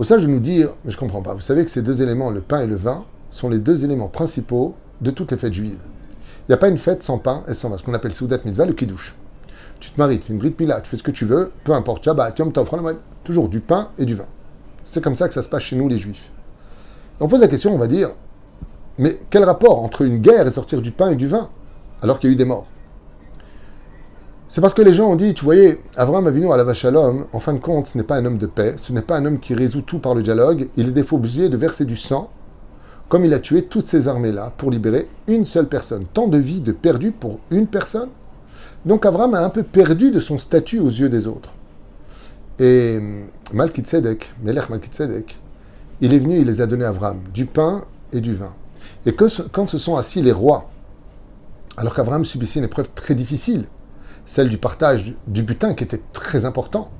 Au 0.00 0.02
sage 0.04 0.26
nous 0.26 0.40
dire, 0.40 0.70
mais 0.82 0.90
je 0.90 0.96
ne 0.96 1.00
comprends 1.00 1.20
pas, 1.20 1.34
vous 1.34 1.42
savez 1.42 1.62
que 1.62 1.70
ces 1.70 1.82
deux 1.82 2.00
éléments, 2.00 2.30
le 2.30 2.40
pain 2.40 2.62
et 2.62 2.66
le 2.66 2.76
vin, 2.76 3.04
sont 3.30 3.50
les 3.50 3.58
deux 3.58 3.84
éléments 3.84 4.08
principaux 4.08 4.74
de 5.02 5.10
toutes 5.10 5.30
les 5.30 5.36
fêtes 5.36 5.52
juives. 5.52 5.76
Il 5.76 6.48
n'y 6.48 6.54
a 6.54 6.56
pas 6.56 6.68
une 6.68 6.78
fête 6.78 7.02
sans 7.02 7.18
pain 7.18 7.44
et 7.46 7.52
sans 7.52 7.68
vin, 7.68 7.76
ce 7.76 7.82
qu'on 7.82 7.92
appelle 7.92 8.14
Soudat 8.14 8.38
Mitzvah, 8.42 8.64
le 8.64 8.72
Kiddush. 8.72 9.14
Tu 9.78 9.90
te 9.90 10.00
maries, 10.00 10.18
tu 10.18 10.28
fais 10.28 10.32
une 10.32 10.38
bride 10.38 10.56
pila, 10.56 10.80
tu 10.80 10.88
fais 10.88 10.96
ce 10.96 11.02
que 11.02 11.10
tu 11.10 11.26
veux, 11.26 11.52
peu 11.64 11.74
importe, 11.74 12.02
Shabbat, 12.02 12.38
Yom 12.38 12.50
Tov, 12.50 12.96
toujours 13.24 13.50
du 13.50 13.60
pain 13.60 13.90
et 13.98 14.06
du 14.06 14.14
vin. 14.14 14.24
C'est 14.84 15.04
comme 15.04 15.16
ça 15.16 15.28
que 15.28 15.34
ça 15.34 15.42
se 15.42 15.50
passe 15.50 15.64
chez 15.64 15.76
nous 15.76 15.86
les 15.86 15.98
juifs. 15.98 16.30
on 17.20 17.28
pose 17.28 17.42
la 17.42 17.48
question, 17.48 17.74
on 17.74 17.78
va 17.78 17.86
dire, 17.86 18.08
mais 18.96 19.18
quel 19.28 19.44
rapport 19.44 19.84
entre 19.84 20.00
une 20.00 20.20
guerre 20.20 20.46
et 20.46 20.50
sortir 20.50 20.80
du 20.80 20.92
pain 20.92 21.10
et 21.10 21.14
du 21.14 21.28
vin, 21.28 21.50
alors 22.00 22.18
qu'il 22.18 22.30
y 22.30 22.32
a 22.32 22.34
eu 22.34 22.38
des 22.38 22.46
morts? 22.46 22.66
C'est 24.50 24.60
parce 24.60 24.74
que 24.74 24.82
les 24.82 24.92
gens 24.92 25.08
ont 25.08 25.16
dit, 25.16 25.32
tu 25.32 25.44
voyais, 25.44 25.80
Abraham 25.96 26.26
Avinu 26.26 26.52
à 26.52 26.56
la 26.56 26.90
l'homme, 26.90 27.26
en 27.32 27.40
fin 27.40 27.54
de 27.54 27.60
compte, 27.60 27.86
ce 27.86 27.96
n'est 27.96 28.04
pas 28.04 28.16
un 28.16 28.24
homme 28.24 28.38
de 28.38 28.46
paix, 28.46 28.74
ce 28.76 28.92
n'est 28.92 29.00
pas 29.00 29.16
un 29.16 29.24
homme 29.24 29.38
qui 29.38 29.54
résout 29.54 29.82
tout 29.82 30.00
par 30.00 30.14
le 30.14 30.22
dialogue, 30.22 30.68
il 30.76 30.88
est 30.88 30.92
des 30.92 31.04
fois 31.04 31.18
obligé 31.18 31.48
de 31.48 31.56
verser 31.56 31.84
du 31.84 31.96
sang, 31.96 32.30
comme 33.08 33.24
il 33.24 33.32
a 33.32 33.38
tué 33.38 33.62
toutes 33.62 33.86
ces 33.86 34.08
armées-là 34.08 34.52
pour 34.56 34.70
libérer 34.70 35.08
une 35.28 35.44
seule 35.44 35.68
personne. 35.68 36.04
Tant 36.12 36.26
de 36.26 36.36
vies 36.36 36.60
de 36.60 36.72
perdues 36.72 37.12
pour 37.12 37.38
une 37.50 37.68
personne 37.68 38.10
donc 38.84 39.04
Abraham 39.04 39.34
a 39.34 39.44
un 39.44 39.50
peu 39.50 39.62
perdu 39.62 40.10
de 40.10 40.20
son 40.20 40.38
statut 40.38 40.78
aux 40.78 40.88
yeux 40.88 41.08
des 41.08 41.26
autres. 41.26 41.52
Et 42.58 42.96
hum, 42.98 43.26
Malkitzedek, 43.52 44.32
Melech 44.42 44.70
Malkitzedek, 44.70 45.38
il 46.00 46.14
est 46.14 46.18
venu, 46.18 46.38
il 46.38 46.46
les 46.46 46.60
a 46.60 46.66
donnés 46.66 46.84
à 46.84 46.88
Abraham, 46.88 47.20
du 47.34 47.44
pain 47.46 47.84
et 48.12 48.20
du 48.20 48.34
vin. 48.34 48.54
Et 49.04 49.14
quand 49.14 49.68
se 49.68 49.78
sont 49.78 49.96
assis 49.96 50.22
les 50.22 50.32
rois, 50.32 50.70
alors 51.76 51.94
qu'Abraham 51.94 52.24
subissait 52.24 52.58
une 52.58 52.64
épreuve 52.66 52.88
très 52.94 53.14
difficile, 53.14 53.64
celle 54.24 54.48
du 54.48 54.58
partage 54.58 55.14
du 55.26 55.42
butin 55.42 55.74
qui 55.74 55.84
était 55.84 56.00
très 56.12 56.44
important, 56.44 56.90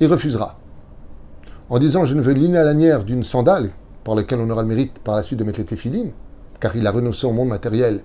il 0.00 0.06
refusera. 0.06 0.58
En 1.68 1.78
disant 1.78 2.04
Je 2.04 2.14
ne 2.14 2.20
veux 2.20 2.32
ni 2.32 2.48
la 2.48 2.64
lanière 2.64 3.04
d'une 3.04 3.24
sandale, 3.24 3.70
par 4.04 4.14
laquelle 4.14 4.40
on 4.40 4.50
aura 4.50 4.62
le 4.62 4.68
mérite 4.68 4.98
par 4.98 5.16
la 5.16 5.22
suite 5.22 5.38
de 5.38 5.44
mettre 5.44 5.58
les 5.58 5.64
téphilines, 5.64 6.12
car 6.60 6.76
il 6.76 6.86
a 6.86 6.90
renoncé 6.90 7.26
au 7.26 7.32
monde 7.32 7.48
matériel 7.48 8.00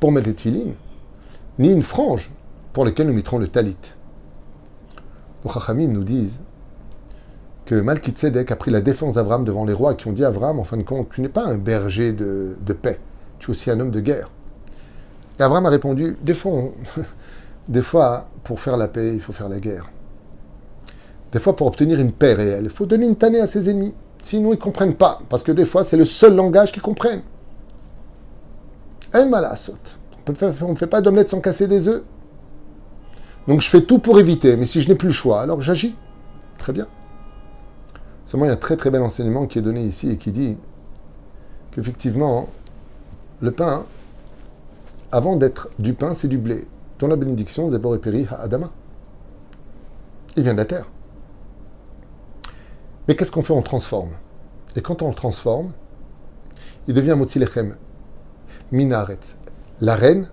pour 0.00 0.12
mettre 0.12 0.26
les 0.26 0.34
téphilines, 0.34 0.74
ni 1.58 1.70
une 1.70 1.82
frange 1.82 2.30
pour 2.72 2.84
lesquels 2.84 3.06
nous 3.06 3.14
mettrons 3.14 3.38
le 3.38 3.48
talit. 3.48 3.76
Les 5.44 5.50
Chachamim 5.50 5.88
nous 5.88 6.04
disent 6.04 6.40
que 7.66 7.74
Malkitzedek 7.74 8.50
a 8.50 8.56
pris 8.56 8.70
la 8.70 8.80
défense 8.80 9.14
d'Avram 9.14 9.44
devant 9.44 9.64
les 9.64 9.72
rois 9.72 9.94
qui 9.94 10.08
ont 10.08 10.12
dit 10.12 10.24
à 10.24 10.28
Avram, 10.28 10.58
en 10.58 10.64
fin 10.64 10.76
de 10.76 10.82
compte, 10.82 11.08
tu 11.10 11.20
n'es 11.20 11.28
pas 11.28 11.46
un 11.46 11.56
berger 11.56 12.12
de, 12.12 12.56
paix, 12.72 12.98
tu 13.38 13.46
es 13.46 13.50
aussi 13.50 13.70
un 13.70 13.80
homme 13.80 13.90
de 13.90 14.00
guerre. 14.00 14.30
Et 15.38 15.42
Avram 15.42 15.64
a 15.66 15.70
répondu, 15.70 16.16
des 16.22 16.34
fois, 16.34 16.52
des 17.68 17.82
fois, 17.82 18.28
pour 18.42 18.60
faire 18.60 18.76
la 18.76 18.88
paix, 18.88 19.14
il 19.14 19.20
faut 19.20 19.32
faire 19.32 19.48
la 19.48 19.60
guerre. 19.60 19.90
Des 21.32 21.38
fois, 21.38 21.56
pour 21.56 21.66
obtenir 21.66 21.98
une 21.98 22.12
paix 22.12 22.34
réelle, 22.34 22.64
il 22.64 22.70
faut 22.70 22.86
donner 22.86 23.06
une 23.06 23.16
tannée 23.16 23.40
à 23.40 23.46
ses 23.46 23.68
ennemis. 23.70 23.94
Sinon, 24.22 24.50
ils 24.52 24.56
ne 24.56 24.60
comprennent 24.62 24.94
pas, 24.94 25.20
parce 25.28 25.42
que 25.42 25.52
des 25.52 25.64
fois, 25.64 25.84
c'est 25.84 25.96
le 25.96 26.04
seul 26.04 26.34
langage 26.34 26.72
qu'ils 26.72 26.82
comprennent. 26.82 27.22
En 29.14 29.28
malasot. 29.28 29.78
On 30.26 30.68
ne 30.68 30.74
fait 30.74 30.86
pas 30.86 31.00
d'omelette 31.00 31.30
sans 31.30 31.40
casser 31.40 31.68
des 31.68 31.88
œufs. 31.88 32.02
Donc 33.46 33.60
je 33.60 33.68
fais 33.68 33.82
tout 33.82 33.98
pour 33.98 34.18
éviter, 34.18 34.56
mais 34.56 34.64
si 34.64 34.80
je 34.80 34.88
n'ai 34.88 34.94
plus 34.94 35.08
le 35.08 35.12
choix, 35.14 35.42
alors 35.42 35.60
j'agis. 35.60 35.94
Très 36.56 36.72
bien. 36.72 36.86
Seulement, 38.24 38.46
il 38.46 38.48
y 38.48 38.50
a 38.50 38.54
un 38.54 38.58
très 38.58 38.76
très 38.76 38.90
bel 38.90 39.02
enseignement 39.02 39.46
qui 39.46 39.58
est 39.58 39.62
donné 39.62 39.82
ici 39.82 40.10
et 40.10 40.16
qui 40.16 40.30
dit 40.30 40.56
qu'effectivement, 41.72 42.48
le 43.40 43.50
pain, 43.50 43.84
avant 45.12 45.36
d'être 45.36 45.68
du 45.78 45.92
pain, 45.92 46.14
c'est 46.14 46.28
du 46.28 46.38
blé. 46.38 46.66
Dans 47.04 47.08
la 47.08 47.16
bénédiction, 47.16 47.70
Zebor 47.70 47.96
et 47.96 47.98
Péri 47.98 48.26
à 48.30 48.36
Adama. 48.36 48.70
Il 50.38 50.42
vient 50.42 50.54
de 50.54 50.56
la 50.56 50.64
terre. 50.64 50.86
Mais 53.06 53.14
qu'est-ce 53.14 53.30
qu'on 53.30 53.42
fait? 53.42 53.52
On 53.52 53.60
transforme. 53.60 54.12
Et 54.74 54.80
quand 54.80 55.02
on 55.02 55.08
le 55.10 55.14
transforme, 55.14 55.72
il 56.88 56.94
devient 56.94 57.14
Motilechem, 57.14 57.76
Minaret, 58.72 59.20
la 59.82 59.96
reine 59.96 60.30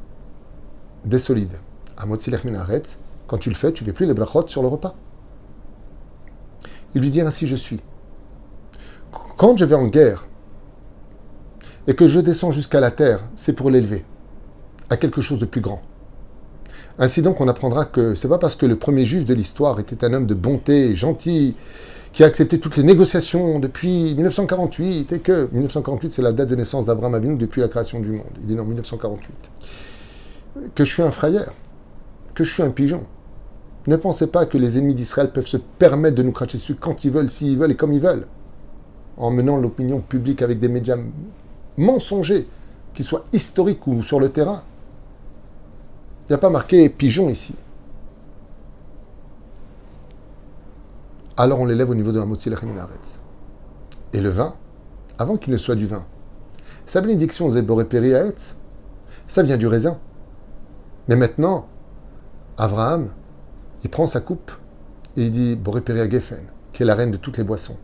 des 1.03 1.19
solides. 1.19 1.59
Amotzilech 1.97 2.45
Minaret, 2.45 2.83
quand 3.27 3.37
tu 3.37 3.49
le 3.49 3.55
fais, 3.55 3.73
tu 3.73 3.83
ne 3.83 3.89
fais 3.89 3.93
plus 3.93 4.05
les 4.05 4.13
brachot 4.13 4.47
sur 4.47 4.61
le 4.61 4.69
repas. 4.69 4.95
Il 6.95 7.01
lui 7.01 7.09
dit 7.09 7.19
ainsi 7.19 7.47
je 7.47 7.57
suis. 7.57 7.81
Quand 9.35 9.57
je 9.57 9.65
vais 9.65 9.75
en 9.75 9.87
guerre 9.87 10.25
et 11.87 11.95
que 11.95 12.07
je 12.07 12.21
descends 12.21 12.51
jusqu'à 12.51 12.79
la 12.79 12.91
terre, 12.91 13.19
c'est 13.35 13.57
pour 13.57 13.69
l'élever 13.69 14.05
à 14.89 14.95
quelque 14.95 15.19
chose 15.19 15.39
de 15.39 15.45
plus 15.45 15.59
grand. 15.59 15.81
Ainsi 17.01 17.23
donc, 17.23 17.41
on 17.41 17.47
apprendra 17.47 17.85
que 17.85 18.13
c'est 18.13 18.27
pas 18.27 18.37
parce 18.37 18.55
que 18.55 18.67
le 18.67 18.75
premier 18.75 19.05
juif 19.05 19.25
de 19.25 19.33
l'histoire 19.33 19.79
était 19.79 20.05
un 20.05 20.13
homme 20.13 20.27
de 20.27 20.35
bonté, 20.35 20.95
gentil, 20.95 21.55
qui 22.13 22.23
a 22.23 22.27
accepté 22.27 22.59
toutes 22.59 22.77
les 22.77 22.83
négociations 22.83 23.57
depuis 23.57 24.13
1948, 24.13 25.11
et 25.11 25.19
que 25.19 25.49
1948 25.51 26.13
c'est 26.13 26.21
la 26.21 26.31
date 26.31 26.49
de 26.49 26.55
naissance 26.55 26.85
d'Abraham 26.85 27.15
Avinu 27.15 27.37
depuis 27.37 27.61
la 27.61 27.69
création 27.69 28.01
du 28.01 28.11
monde. 28.11 28.27
Il 28.43 28.51
est 28.51 28.53
né 28.53 28.61
en 28.61 28.65
1948. 28.65 29.33
Que 30.75 30.85
je 30.85 30.93
suis 30.93 31.01
un 31.01 31.09
frayeur, 31.09 31.55
que 32.35 32.43
je 32.43 32.53
suis 32.53 32.61
un 32.61 32.69
pigeon, 32.69 33.01
ne 33.87 33.95
pensez 33.95 34.27
pas 34.27 34.45
que 34.45 34.59
les 34.59 34.77
ennemis 34.77 34.93
d'Israël 34.93 35.31
peuvent 35.31 35.47
se 35.47 35.57
permettre 35.57 36.15
de 36.17 36.21
nous 36.21 36.31
cracher 36.31 36.59
dessus 36.59 36.75
quand 36.75 37.03
ils 37.03 37.11
veulent, 37.11 37.31
s'ils 37.31 37.57
veulent 37.57 37.71
et 37.71 37.75
comme 37.75 37.93
ils 37.93 38.01
veulent, 38.01 38.27
en 39.17 39.31
menant 39.31 39.57
l'opinion 39.57 40.01
publique 40.01 40.43
avec 40.43 40.59
des 40.59 40.69
médias 40.69 40.97
mensongers, 41.77 42.47
qu'ils 42.93 43.05
soient 43.05 43.25
historiques 43.33 43.87
ou 43.87 44.03
sur 44.03 44.19
le 44.19 44.29
terrain. 44.29 44.61
Il 46.31 46.35
n'y 46.35 46.37
a 46.37 46.39
pas 46.39 46.49
marqué 46.49 46.87
pigeon 46.87 47.27
ici. 47.27 47.55
Alors 51.35 51.59
on 51.59 51.65
l'élève 51.65 51.89
au 51.89 51.93
niveau 51.93 52.13
de 52.13 52.19
la 52.19 52.25
Motzil 52.25 52.55
Et 54.13 54.21
le 54.21 54.29
vin, 54.29 54.53
avant 55.19 55.35
qu'il 55.35 55.51
ne 55.51 55.57
soit 55.57 55.75
du 55.75 55.87
vin, 55.87 56.05
sa 56.85 57.01
bénédiction 57.01 57.49
Périaetz, 57.83 58.55
ça 59.27 59.43
vient 59.43 59.57
du 59.57 59.67
raisin. 59.67 59.99
Mais 61.09 61.17
maintenant, 61.17 61.67
Abraham, 62.57 63.09
il 63.83 63.89
prend 63.89 64.07
sa 64.07 64.21
coupe 64.21 64.53
et 65.17 65.25
il 65.25 65.31
dit 65.31 65.57
Borépéria 65.57 66.09
Geffen, 66.09 66.45
qui 66.71 66.83
est 66.83 66.85
la 66.85 66.95
reine 66.95 67.11
de 67.11 67.17
toutes 67.17 67.39
les 67.39 67.43
boissons. 67.43 67.75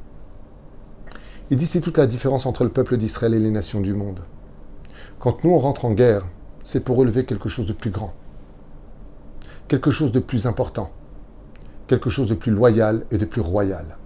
Il 1.49 1.57
dit 1.57 1.67
c'est 1.67 1.81
toute 1.81 1.97
la 1.97 2.07
différence 2.07 2.45
entre 2.45 2.63
le 2.63 2.69
peuple 2.69 2.95
d'Israël 2.95 3.33
et 3.33 3.39
les 3.39 3.51
nations 3.51 3.81
du 3.81 3.93
monde. 3.93 4.21
Quand 5.19 5.43
nous 5.43 5.49
on 5.49 5.59
rentre 5.59 5.83
en 5.83 5.91
guerre, 5.91 6.25
c'est 6.63 6.79
pour 6.79 6.95
relever 6.95 7.25
quelque 7.25 7.49
chose 7.49 7.65
de 7.65 7.73
plus 7.73 7.91
grand, 7.91 8.13
quelque 9.67 9.91
chose 9.91 10.11
de 10.11 10.19
plus 10.19 10.47
important, 10.47 10.91
quelque 11.87 12.09
chose 12.09 12.29
de 12.29 12.35
plus 12.35 12.51
loyal 12.51 13.05
et 13.11 13.17
de 13.17 13.25
plus 13.25 13.41
royal. 13.41 13.97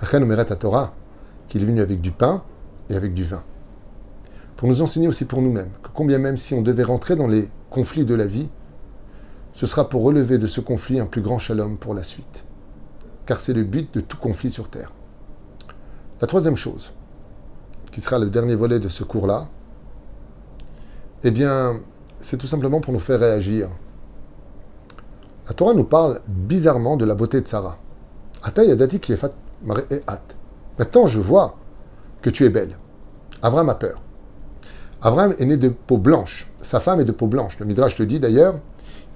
La 0.00 0.08
reine 0.08 0.24
Omeret 0.24 0.52
à 0.52 0.56
Torah, 0.56 0.94
qu'il 1.48 1.62
est 1.62 1.66
venu 1.66 1.80
avec 1.80 2.00
du 2.00 2.10
pain 2.10 2.42
et 2.88 2.96
avec 2.96 3.14
du 3.14 3.24
vin. 3.24 3.42
Pour 4.56 4.68
nous 4.68 4.82
enseigner 4.82 5.08
aussi 5.08 5.24
pour 5.24 5.42
nous-mêmes 5.42 5.70
que 5.82 5.88
combien 5.92 6.18
même 6.18 6.36
si 6.36 6.54
on 6.54 6.62
devait 6.62 6.82
rentrer 6.82 7.16
dans 7.16 7.26
les 7.26 7.48
conflits 7.70 8.04
de 8.04 8.14
la 8.14 8.26
vie, 8.26 8.48
ce 9.52 9.66
sera 9.66 9.88
pour 9.88 10.02
relever 10.02 10.38
de 10.38 10.46
ce 10.46 10.60
conflit 10.60 10.98
un 10.98 11.06
plus 11.06 11.20
grand 11.20 11.38
shalom 11.38 11.76
pour 11.76 11.94
la 11.94 12.02
suite. 12.02 12.44
Car 13.26 13.40
c'est 13.40 13.52
le 13.52 13.64
but 13.64 13.92
de 13.94 14.00
tout 14.00 14.16
conflit 14.16 14.50
sur 14.50 14.68
Terre. 14.68 14.92
La 16.20 16.26
troisième 16.26 16.56
chose, 16.56 16.92
qui 17.90 18.00
sera 18.00 18.18
le 18.18 18.30
dernier 18.30 18.54
volet 18.54 18.80
de 18.80 18.88
ce 18.88 19.04
cours-là, 19.04 19.48
eh 21.24 21.30
bien, 21.30 21.80
c'est 22.20 22.38
tout 22.38 22.46
simplement 22.46 22.80
pour 22.80 22.92
nous 22.92 22.98
faire 22.98 23.20
réagir. 23.20 23.68
La 25.52 25.56
Torah 25.56 25.74
nous 25.74 25.84
parle 25.84 26.22
bizarrement 26.26 26.96
de 26.96 27.04
la 27.04 27.14
beauté 27.14 27.42
de 27.42 27.46
Sarah. 27.46 27.76
Yadati 28.56 29.00
qui 29.00 29.12
est 29.12 29.22
Maintenant, 30.78 31.06
je 31.06 31.20
vois 31.20 31.58
que 32.22 32.30
tu 32.30 32.46
es 32.46 32.48
belle. 32.48 32.78
Avram 33.42 33.68
a 33.68 33.74
peur. 33.74 34.00
Avram 35.02 35.34
est 35.38 35.44
né 35.44 35.58
de 35.58 35.68
peau 35.68 35.98
blanche. 35.98 36.50
Sa 36.62 36.80
femme 36.80 37.02
est 37.02 37.04
de 37.04 37.12
peau 37.12 37.26
blanche. 37.26 37.58
Le 37.58 37.66
Midrash 37.66 37.96
te 37.96 38.02
dit 38.02 38.18
d'ailleurs 38.18 38.54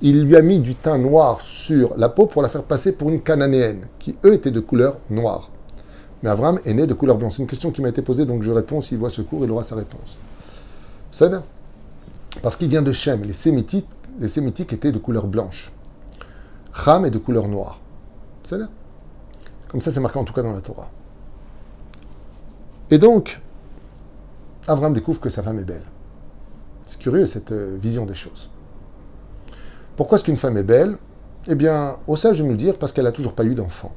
il 0.03 0.25
lui 0.25 0.37
a 0.37 0.43
mis 0.43 0.61
du 0.61 0.75
teint 0.75 0.99
noir 0.99 1.41
sur 1.41 1.97
la 1.97 2.11
peau 2.11 2.27
pour 2.27 2.43
la 2.43 2.51
faire 2.51 2.65
passer 2.65 2.93
pour 2.93 3.09
une 3.09 3.23
cananéenne, 3.23 3.87
qui 3.99 4.15
eux 4.23 4.35
étaient 4.35 4.51
de 4.51 4.61
couleur 4.61 4.99
noire. 5.09 5.51
Mais 6.23 6.29
Avram 6.29 6.61
est 6.67 6.75
né 6.75 6.87
de 6.87 6.93
couleur 6.93 7.17
blanche. 7.17 7.37
C'est 7.37 7.43
une 7.43 7.49
question 7.49 7.71
qui 7.71 7.81
m'a 7.81 7.89
été 7.89 8.03
posée, 8.03 8.27
donc 8.27 8.43
je 8.43 8.51
réponds. 8.51 8.83
S'il 8.83 8.99
voit 8.99 9.09
ce 9.09 9.23
cours, 9.23 9.43
il 9.47 9.51
aura 9.51 9.63
sa 9.63 9.75
réponse. 9.75 10.19
C'est 11.13 11.33
Parce 12.43 12.57
qu'il 12.57 12.69
vient 12.69 12.83
de 12.83 12.93
Shem. 12.93 13.25
Les 13.25 13.33
sémitiques 13.33 14.73
étaient 14.75 14.93
de 14.93 14.99
couleur 14.99 15.29
blanche. 15.29 15.73
Ham 16.85 17.05
est 17.05 17.11
de 17.11 17.19
couleur 17.19 17.49
noire. 17.49 17.81
C'est 18.45 18.59
Comme 19.69 19.81
ça, 19.81 19.91
c'est 19.91 20.01
marqué 20.01 20.19
en 20.19 20.25
tout 20.25 20.33
cas 20.33 20.43
dans 20.43 20.53
la 20.53 20.61
Torah. 20.61 20.91
Et 22.91 22.99
donc, 22.99 23.41
Avram 24.69 24.93
découvre 24.93 25.21
que 25.21 25.29
sa 25.29 25.43
femme 25.43 25.59
est 25.59 25.65
belle. 25.65 25.85
C'est 26.87 26.99
curieux 26.99 27.27
cette 27.27 27.53
euh, 27.53 27.77
vision 27.81 28.07
des 28.07 28.15
choses. 28.15 28.51
Pourquoi 29.97 30.17
est-ce 30.17 30.25
qu'une 30.25 30.37
femme 30.37 30.57
est 30.57 30.63
belle? 30.63 30.97
Eh 31.49 31.55
bien, 31.55 31.97
au 32.07 32.17
sage 32.17 32.39
de 32.39 32.45
nous 32.45 32.51
le 32.51 32.57
dire, 32.57 32.79
parce 32.79 32.93
qu'elle 32.93 33.05
n'a 33.05 33.13
toujours 33.13 33.33
pas 33.35 33.45
eu 33.45 33.55
d'enfant. 33.55 33.93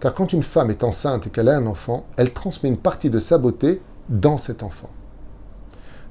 Car 0.00 0.14
quand 0.14 0.32
une 0.32 0.42
femme 0.42 0.70
est 0.70 0.84
enceinte 0.84 1.26
et 1.26 1.30
qu'elle 1.30 1.48
a 1.48 1.56
un 1.56 1.66
enfant, 1.66 2.06
elle 2.16 2.32
transmet 2.32 2.68
une 2.68 2.76
partie 2.76 3.10
de 3.10 3.18
sa 3.18 3.38
beauté 3.38 3.80
dans 4.08 4.38
cet 4.38 4.62
enfant. 4.62 4.90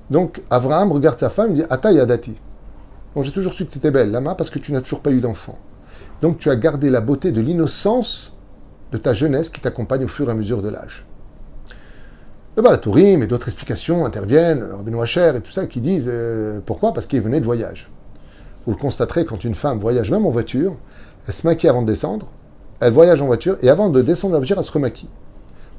Donc, 0.10 0.42
Abraham 0.50 0.92
regarde 0.92 1.20
sa 1.20 1.30
femme 1.30 1.52
et 1.52 1.56
dit 1.56 1.64
Ata 1.70 1.92
yadati. 1.92 2.38
J'ai 3.22 3.32
toujours 3.32 3.54
su 3.54 3.66
que 3.66 3.72
tu 3.72 3.78
étais 3.78 3.92
belle, 3.92 4.12
Lama, 4.12 4.36
parce 4.36 4.50
que 4.50 4.60
tu 4.60 4.72
n'as 4.74 4.82
toujours 4.82 5.00
pas 5.00 5.12
eu 5.12 5.22
d'enfant. 5.22 5.58
Donc, 6.22 6.38
tu 6.38 6.50
as 6.50 6.56
gardé 6.56 6.90
la 6.90 7.02
beauté 7.02 7.32
de 7.32 7.42
l'innocence 7.42 8.34
de 8.92 8.98
ta 8.98 9.14
jeunesse 9.14 9.50
qui 9.50 9.62
t'accompagne 9.62 10.04
au 10.04 10.08
fur 10.08 10.28
et 10.28 10.32
à 10.32 10.36
mesure 10.36 10.62
de 10.62 10.70
l'âge. 10.70 11.06
Le 12.58 12.62
Balatourim 12.62 13.22
et 13.22 13.28
d'autres 13.28 13.48
explications 13.48 14.06
interviennent, 14.06 14.64
Rabbi 14.64 14.98
Hacher 14.98 15.34
et 15.36 15.42
tout 15.42 15.52
ça, 15.52 15.68
qui 15.68 15.82
disent 15.82 16.10
euh, 16.10 16.62
pourquoi? 16.66 16.94
Parce 16.94 17.06
qu'il 17.06 17.22
venait 17.22 17.42
de 17.42 17.46
voyage. 17.46 17.90
Vous 18.66 18.72
le 18.72 18.78
constaterez 18.78 19.26
quand 19.26 19.44
une 19.44 19.56
femme 19.56 19.80
voyage 19.80 20.10
même 20.10 20.26
en 20.26 20.32
voiture, 20.32 20.78
elle 21.28 21.34
se 21.34 21.46
maquille 21.46 21.70
avant 21.70 21.82
de 21.82 21.88
descendre, 21.88 22.28
elle 22.80 22.94
voyage 22.94 23.22
en 23.22 23.26
voiture, 23.26 23.58
et 23.62 23.70
avant 23.70 23.90
de 23.90 24.02
descendre 24.02 24.34
la 24.34 24.40
voiture, 24.40 24.58
elle 24.58 24.66
se 24.66 24.72
remaquille. 24.72 25.10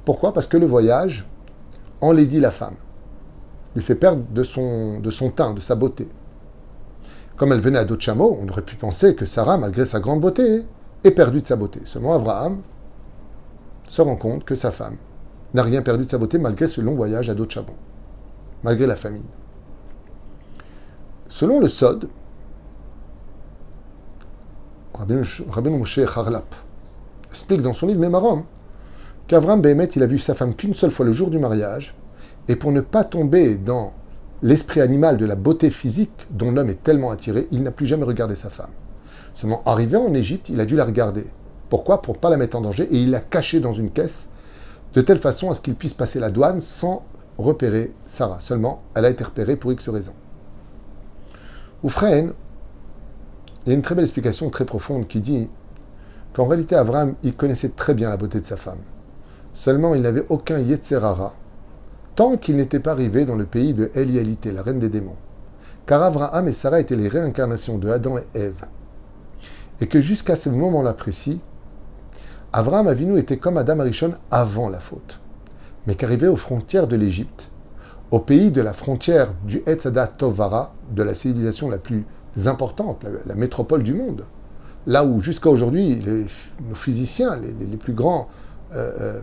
Pourquoi? 0.04 0.32
Parce 0.34 0.46
que 0.46 0.56
le 0.56 0.66
voyage 0.66 1.26
enlaidit 2.00 2.40
la 2.40 2.50
femme, 2.50 2.76
lui 3.74 3.82
fait 3.82 3.94
perdre 3.94 4.22
de 4.30 4.42
son, 4.42 5.00
de 5.00 5.10
son 5.10 5.30
teint, 5.30 5.54
de 5.54 5.60
sa 5.60 5.74
beauté. 5.74 6.08
Comme 7.36 7.52
elle 7.52 7.60
venait 7.60 7.78
à 7.78 7.84
d'autres 7.84 8.10
on 8.10 8.48
aurait 8.48 8.62
pu 8.62 8.76
penser 8.76 9.14
que 9.14 9.26
Sarah, 9.26 9.58
malgré 9.58 9.84
sa 9.84 10.00
grande 10.00 10.20
beauté, 10.20 10.62
est 11.04 11.10
perdue 11.10 11.42
de 11.42 11.46
sa 11.46 11.56
beauté. 11.56 11.80
Seulement 11.84 12.14
Abraham 12.14 12.62
se 13.86 14.02
rend 14.02 14.16
compte 14.16 14.44
que 14.44 14.54
sa 14.54 14.72
femme 14.72 14.96
n'a 15.54 15.62
rien 15.62 15.82
perdu 15.82 16.06
de 16.06 16.10
sa 16.10 16.18
beauté 16.18 16.38
malgré 16.38 16.66
ce 16.66 16.80
long 16.80 16.94
voyage 16.94 17.30
à 17.30 17.34
d'autres 17.34 17.64
malgré 18.62 18.86
la 18.86 18.96
famine. 18.96 19.26
Selon 21.28 21.60
le 21.60 21.68
Sod, 21.68 22.08
Rabbi 24.94 25.68
Moshe 25.70 25.98
Harlap 25.98 26.54
explique 27.30 27.60
dans 27.60 27.74
son 27.74 27.86
livre 27.86 28.00
Mémarom 28.00 28.44
qu'Avram 29.28 29.60
Behemet, 29.60 29.90
il 29.96 30.02
a 30.02 30.06
vu 30.06 30.18
sa 30.18 30.34
femme 30.34 30.54
qu'une 30.54 30.74
seule 30.74 30.90
fois 30.90 31.04
le 31.04 31.12
jour 31.12 31.30
du 31.30 31.38
mariage, 31.38 31.94
et 32.48 32.56
pour 32.56 32.72
ne 32.72 32.80
pas 32.80 33.04
tomber 33.04 33.56
dans 33.56 33.92
l'esprit 34.42 34.80
animal 34.80 35.16
de 35.16 35.26
la 35.26 35.36
beauté 35.36 35.70
physique 35.70 36.26
dont 36.30 36.50
l'homme 36.50 36.70
est 36.70 36.82
tellement 36.82 37.10
attiré, 37.10 37.48
il 37.50 37.62
n'a 37.62 37.70
plus 37.70 37.86
jamais 37.86 38.04
regardé 38.04 38.34
sa 38.34 38.50
femme. 38.50 38.70
Seulement, 39.34 39.62
arrivé 39.66 39.96
en 39.96 40.14
Égypte, 40.14 40.48
il 40.48 40.60
a 40.60 40.66
dû 40.66 40.76
la 40.76 40.84
regarder. 40.84 41.26
Pourquoi? 41.68 42.00
Pour 42.02 42.14
ne 42.14 42.20
pas 42.20 42.30
la 42.30 42.36
mettre 42.36 42.56
en 42.56 42.60
danger, 42.60 42.84
et 42.84 43.02
il 43.02 43.10
l'a 43.10 43.20
cachée 43.20 43.60
dans 43.60 43.72
une 43.72 43.90
caisse, 43.90 44.28
de 44.94 45.00
telle 45.02 45.18
façon 45.20 45.50
à 45.50 45.54
ce 45.54 45.60
qu'il 45.60 45.74
puisse 45.74 45.94
passer 45.94 46.20
la 46.20 46.30
douane 46.30 46.60
sans 46.60 47.04
repérer 47.38 47.92
Sarah. 48.06 48.40
Seulement, 48.40 48.82
elle 48.94 49.04
a 49.04 49.10
été 49.10 49.24
repérée 49.24 49.56
pour 49.56 49.72
X 49.72 49.88
raisons. 49.88 50.14
Oufren, 51.82 52.32
il 53.64 53.70
y 53.70 53.72
a 53.72 53.74
une 53.74 53.82
très 53.82 53.94
belle 53.94 54.04
explication 54.04 54.48
très 54.48 54.64
profonde 54.64 55.06
qui 55.06 55.20
dit 55.20 55.48
qu'en 56.32 56.46
réalité, 56.46 56.76
Avram, 56.76 57.14
il 57.22 57.34
connaissait 57.34 57.70
très 57.70 57.94
bien 57.94 58.08
la 58.08 58.16
beauté 58.16 58.40
de 58.40 58.46
sa 58.46 58.56
femme. 58.56 58.78
Seulement, 59.52 59.94
il 59.94 60.02
n'avait 60.02 60.24
aucun 60.28 60.58
Yetzerara, 60.58 61.34
tant 62.16 62.38
qu'il 62.38 62.56
n'était 62.56 62.80
pas 62.80 62.92
arrivé 62.92 63.26
dans 63.26 63.36
le 63.36 63.44
pays 63.44 63.74
de 63.74 63.90
Elialité, 63.94 64.50
la 64.50 64.62
reine 64.62 64.80
des 64.80 64.88
démons. 64.88 65.16
Car 65.86 66.02
Abraham 66.02 66.48
et 66.48 66.52
Sarah 66.52 66.80
étaient 66.80 66.96
les 66.96 67.08
réincarnations 67.08 67.78
de 67.78 67.90
Adam 67.90 68.16
et 68.18 68.38
Ève. 68.38 68.64
Et 69.80 69.86
que 69.86 70.00
jusqu'à 70.00 70.34
ce 70.34 70.48
moment-là 70.48 70.94
précis, 70.94 71.40
Abraham 72.52 72.88
Avinu 72.88 73.18
était 73.18 73.36
comme 73.36 73.58
Adam 73.58 73.80
Arishon 73.80 74.14
avant 74.30 74.70
la 74.70 74.80
faute. 74.80 75.20
Mais 75.86 75.94
qu'arrivé 75.94 76.26
aux 76.26 76.36
frontières 76.36 76.88
de 76.88 76.96
l'Égypte, 76.96 77.50
au 78.10 78.18
pays 78.18 78.50
de 78.50 78.62
la 78.62 78.72
frontière 78.72 79.34
du 79.44 79.62
Etzadat 79.66 80.08
Tovara, 80.08 80.74
de 80.90 81.02
la 81.02 81.14
civilisation 81.14 81.68
la 81.68 81.78
plus 81.78 82.04
importante, 82.46 83.04
la, 83.26 83.34
métropole 83.34 83.82
du 83.82 83.92
monde, 83.92 84.24
là 84.86 85.04
où 85.04 85.20
jusqu'à 85.20 85.50
aujourd'hui 85.50 86.02
nos 86.68 86.74
physiciens, 86.74 87.36
les, 87.36 87.76
plus 87.76 87.92
grands 87.92 88.28
euh, 88.74 88.92
euh, 89.00 89.20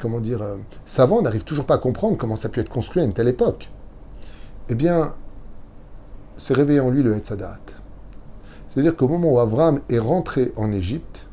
comment 0.00 0.20
dire, 0.20 0.42
savants 0.86 1.22
n'arrivent 1.22 1.44
toujours 1.44 1.66
pas 1.66 1.74
à 1.74 1.78
comprendre 1.78 2.16
comment 2.16 2.36
ça 2.36 2.48
a 2.48 2.50
pu 2.50 2.60
être 2.60 2.68
construit 2.68 3.02
à 3.02 3.04
une 3.04 3.12
telle 3.12 3.28
époque. 3.28 3.70
Eh 4.68 4.74
bien, 4.74 5.14
c'est 6.36 6.54
réveillé 6.54 6.80
en 6.80 6.90
lui 6.90 7.02
le 7.02 7.16
Etzadat. 7.16 7.60
C'est-à-dire 8.68 8.96
qu'au 8.96 9.06
moment 9.06 9.32
où 9.32 9.38
Avram 9.38 9.80
est 9.88 10.00
rentré 10.00 10.52
en 10.56 10.72
Égypte, 10.72 11.28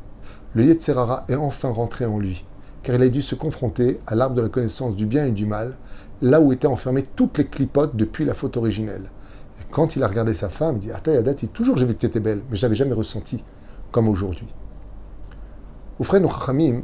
le 0.54 0.66
Yetzerara 0.66 1.26
est 1.28 1.36
enfin 1.36 1.70
rentré 1.70 2.06
en 2.06 2.20
lui, 2.20 2.46
car 2.84 2.96
il 2.96 3.02
a 3.02 3.10
dû 3.10 3.22
se 3.22 3.36
confronter 3.36 4.00
à 4.06 4.16
l'arbre 4.16 4.36
de 4.36 4.42
la 4.42 4.50
connaissance 4.50 4.96
du 4.96 5.06
bien 5.06 5.26
et 5.26 5.32
du 5.32 5.46
mal, 5.46 5.76
là 6.22 6.40
où 6.42 6.52
étaient 6.52 6.68
enfermées 6.68 7.06
toutes 7.16 7.38
les 7.38 7.48
clipotes 7.48 7.96
depuis 7.96 8.26
la 8.26 8.34
faute 8.34 8.58
originelle. 8.58 9.10
Et 9.60 9.64
quand 9.72 9.96
il 9.96 10.04
a 10.04 10.08
regardé 10.08 10.34
sa 10.34 10.50
femme, 10.50 10.76
il 10.76 10.82
dit 10.82 10.92
Atayadat, 10.92 11.36
toujours 11.52 11.78
j'ai 11.78 11.86
vu 11.86 11.96
que 11.96 12.02
tu 12.02 12.06
étais 12.06 12.20
belle, 12.20 12.42
mais 12.50 12.58
je 12.58 12.66
n'avais 12.66 12.76
jamais 12.76 12.94
ressenti 12.94 13.44
comme 13.92 14.08
aujourd'hui. 14.08 14.48
Oufren 16.00 16.28
Chachamim 16.28 16.82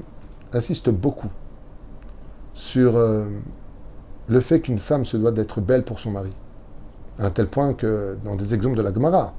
insiste 0.54 0.90
beaucoup 0.90 1.30
sur 2.54 2.98
euh, 2.98 3.26
le 4.28 4.42
fait 4.42 4.62
qu'une 4.62 4.80
femme 4.80 5.06
se 5.06 5.18
doit 5.18 5.32
d'être 5.32 5.62
belle 5.62 5.84
pour 5.84 6.00
son 6.00 6.12
mari, 6.12 6.34
à 7.20 7.26
un 7.26 7.30
tel 7.30 7.48
point 7.48 7.74
que 7.74 8.18
dans 8.24 8.36
des 8.36 8.54
exemples 8.54 8.78
de 8.78 8.82
la 8.82 8.94
Gemara, 8.94 9.34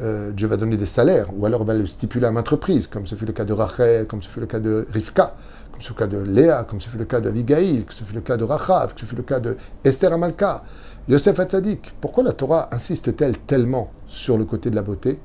euh, 0.00 0.30
Dieu 0.30 0.48
va 0.48 0.56
donner 0.56 0.78
des 0.78 0.86
salaires, 0.86 1.28
ou 1.36 1.44
alors 1.44 1.64
va 1.64 1.74
le 1.74 1.84
stipuler 1.86 2.26
à 2.26 2.30
maintes 2.30 2.48
reprises, 2.48 2.86
comme 2.86 3.06
ce 3.06 3.14
fut 3.14 3.26
le 3.26 3.32
cas 3.32 3.44
de 3.44 3.52
Rachel, 3.52 4.06
comme 4.06 4.22
ce 4.22 4.28
fut 4.28 4.40
le 4.40 4.46
cas 4.46 4.60
de 4.60 4.86
Rivka, 4.90 5.34
comme 5.70 5.82
ce 5.82 5.88
fut 5.88 5.92
le 5.92 5.98
cas 5.98 6.06
de 6.06 6.18
Léa, 6.18 6.64
comme 6.64 6.80
ce 6.80 6.88
fut 6.88 6.96
le 6.96 7.04
cas 7.04 7.20
de 7.20 7.28
Abigail, 7.28 7.84
comme 7.84 7.94
ce 7.94 8.04
fut 8.04 8.14
le 8.14 8.22
cas 8.22 8.38
de 8.38 8.44
Rachav, 8.44 8.88
comme 8.88 8.98
ce 8.98 9.04
fut 9.04 9.16
le 9.16 9.22
cas 9.22 9.40
de 9.40 9.56
Esther 9.84 10.12
Amalka, 10.12 10.64
Yosef 11.08 11.38
Hatzadik. 11.38 11.94
Pourquoi 12.00 12.24
la 12.24 12.32
Torah 12.32 12.70
insiste-t-elle 12.72 13.36
tellement 13.38 13.90
sur 14.06 14.38
le 14.38 14.44
côté 14.44 14.70
de 14.70 14.76
la 14.76 14.82
beauté? 14.82 15.18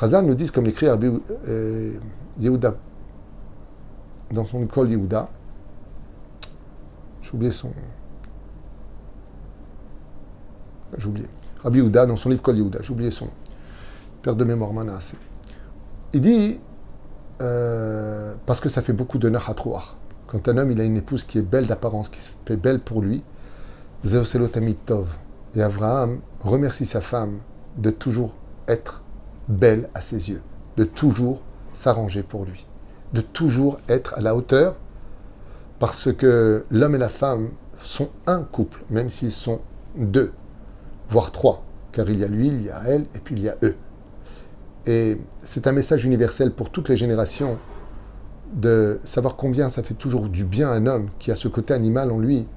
Chazal 0.00 0.24
nous 0.24 0.34
dit, 0.34 0.50
comme 0.50 0.64
l'écrit 0.64 0.88
euh, 0.88 1.92
Yehuda 2.40 2.74
dans 4.30 4.46
son 4.46 4.62
école 4.62 4.90
Yehuda, 4.90 5.28
j'ai 7.22 7.32
oublié 7.32 7.50
son. 7.50 7.72
J'ai 10.96 11.06
oublié. 11.06 11.26
Rabbi 11.62 11.78
Yehuda, 11.78 12.06
dans 12.06 12.16
son 12.16 12.30
livre 12.30 12.42
Kol 12.42 12.56
Yehuda, 12.56 12.80
j'ai 12.82 12.92
oublié 12.92 13.10
son 13.10 13.28
père 14.22 14.36
de 14.36 14.44
mémoire 14.44 14.72
Manassé. 14.72 15.16
Il 16.12 16.20
dit, 16.20 16.58
euh, 17.42 18.34
parce 18.46 18.60
que 18.60 18.68
ça 18.68 18.80
fait 18.80 18.92
beaucoup 18.92 19.18
d'honneur 19.18 19.50
à 19.50 19.54
Troar. 19.54 19.96
Quand 20.28 20.48
un 20.48 20.56
homme 20.56 20.70
il 20.70 20.80
a 20.80 20.84
une 20.84 20.96
épouse 20.96 21.24
qui 21.24 21.38
est 21.38 21.42
belle 21.42 21.66
d'apparence, 21.66 22.08
qui 22.08 22.20
se 22.20 22.30
fait 22.46 22.56
belle 22.56 22.80
pour 22.80 23.02
lui, 23.02 23.24
Tov. 24.86 25.08
Et 25.54 25.62
Abraham 25.62 26.20
remercie 26.40 26.86
sa 26.86 27.00
femme 27.00 27.40
de 27.76 27.90
toujours 27.90 28.34
être 28.68 29.02
belle 29.48 29.88
à 29.94 30.00
ses 30.00 30.30
yeux, 30.30 30.42
de 30.76 30.84
toujours 30.84 31.42
s'arranger 31.72 32.22
pour 32.22 32.44
lui, 32.44 32.66
de 33.12 33.20
toujours 33.20 33.80
être 33.88 34.14
à 34.14 34.20
la 34.20 34.34
hauteur, 34.34 34.76
parce 35.78 36.12
que 36.12 36.64
l'homme 36.70 36.94
et 36.94 36.98
la 36.98 37.08
femme 37.08 37.50
sont 37.82 38.10
un 38.26 38.42
couple, 38.42 38.82
même 38.90 39.10
s'ils 39.10 39.32
sont 39.32 39.60
deux, 39.96 40.32
voire 41.08 41.32
trois, 41.32 41.64
car 41.92 42.08
il 42.10 42.18
y 42.18 42.24
a 42.24 42.28
lui, 42.28 42.48
il 42.48 42.62
y 42.62 42.70
a 42.70 42.82
elle, 42.86 43.02
et 43.14 43.18
puis 43.22 43.36
il 43.36 43.42
y 43.42 43.48
a 43.48 43.56
eux. 43.62 43.76
Et 44.86 45.20
c'est 45.44 45.66
un 45.66 45.72
message 45.72 46.04
universel 46.04 46.52
pour 46.52 46.70
toutes 46.70 46.88
les 46.88 46.96
générations 46.96 47.58
de 48.52 49.00
savoir 49.04 49.36
combien 49.36 49.68
ça 49.68 49.82
fait 49.82 49.94
toujours 49.94 50.28
du 50.28 50.44
bien 50.44 50.70
à 50.70 50.72
un 50.72 50.86
homme 50.86 51.10
qui 51.18 51.30
a 51.30 51.36
ce 51.36 51.48
côté 51.48 51.74
animal 51.74 52.10
en 52.10 52.18
lui. 52.18 52.48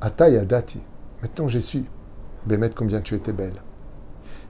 Ataï 0.00 0.46
dati. 0.46 0.80
Maintenant 1.22 1.48
j'ai 1.48 1.60
su. 1.60 1.84
Bémet, 2.46 2.70
combien 2.70 3.00
tu 3.00 3.16
étais 3.16 3.32
belle. 3.32 3.60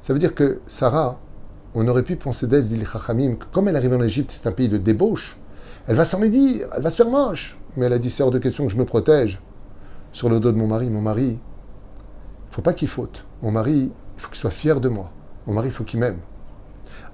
Ça 0.02 0.12
veut 0.12 0.18
dire 0.18 0.34
que 0.34 0.60
Sarah, 0.66 1.18
on 1.74 1.86
aurait 1.88 2.02
pu 2.02 2.16
penser 2.16 2.46
d'elle, 2.46 2.66
dit 2.66 2.82
Chachamim, 2.84 3.36
que 3.36 3.44
comme 3.52 3.68
elle 3.68 3.76
arrive 3.76 3.92
en 3.92 4.02
Égypte, 4.02 4.32
c'est 4.32 4.48
un 4.48 4.52
pays 4.52 4.68
de 4.68 4.78
débauche, 4.78 5.36
elle 5.86 5.96
va 5.96 6.04
s'en 6.04 6.18
médire, 6.18 6.68
elle 6.74 6.82
va 6.82 6.90
se 6.90 6.96
faire 6.96 7.10
moche. 7.10 7.58
Mais 7.76 7.86
elle 7.86 7.92
a 7.92 7.98
dit, 7.98 8.10
c'est 8.10 8.22
hors 8.22 8.30
de 8.30 8.38
question 8.38 8.66
que 8.66 8.72
je 8.72 8.76
me 8.76 8.84
protège 8.84 9.40
sur 10.12 10.28
le 10.28 10.40
dos 10.40 10.52
de 10.52 10.56
mon 10.56 10.66
mari. 10.66 10.90
Mon 10.90 11.00
mari, 11.00 11.38
il 11.38 12.54
faut 12.54 12.62
pas 12.62 12.72
qu'il 12.72 12.88
faute. 12.88 13.24
Mon 13.42 13.52
mari, 13.52 13.92
il 14.16 14.20
faut 14.20 14.28
qu'il 14.28 14.38
soit 14.38 14.50
fier 14.50 14.80
de 14.80 14.88
moi. 14.88 15.10
Mon 15.46 15.54
mari, 15.54 15.68
il 15.68 15.72
faut 15.72 15.84
qu'il 15.84 16.00
m'aime. 16.00 16.18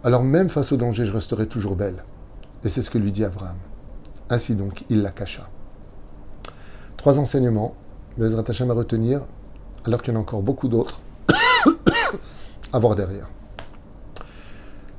Alors 0.03 0.25
même 0.25 0.49
face 0.49 0.73
au 0.73 0.77
danger, 0.77 1.07
je 1.07 1.13
resterai 1.13 1.47
toujours 1.47 1.77
belle. 1.77 2.03
Et 2.65 2.69
c'est 2.69 2.83
ce 2.83 2.91
que 2.91 2.99
lui 2.99 3.13
dit 3.13 3.25
Abraham. 3.25 3.57
Ainsi 4.31 4.55
donc, 4.55 4.85
il 4.89 5.03
la 5.03 5.11
cacha. 5.11 5.49
Trois 6.97 7.19
enseignements, 7.19 7.75
Bezrat 8.17 8.45
Hashem 8.49 8.71
à 8.71 8.75
retenir, 8.75 9.21
alors 9.85 10.03
qu'il 10.03 10.15
y 10.15 10.17
en 10.17 10.19
a 10.21 10.23
encore 10.23 10.43
beaucoup 10.43 10.69
d'autres 10.69 11.01
à 12.73 12.79
voir 12.79 12.97
derrière. 12.97 13.29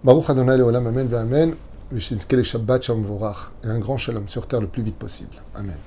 Baruch 0.05 0.29
Adonai 0.29 0.61
Olam 0.61 0.85
Amen 0.85 1.11
Amen. 1.15 1.55
Et 3.63 3.67
un 3.67 3.79
grand 3.79 3.97
shalom 3.97 4.27
sur 4.27 4.45
terre 4.45 4.61
le 4.61 4.67
plus 4.67 4.83
vite 4.83 4.97
possible. 4.97 5.33
Amen. 5.55 5.77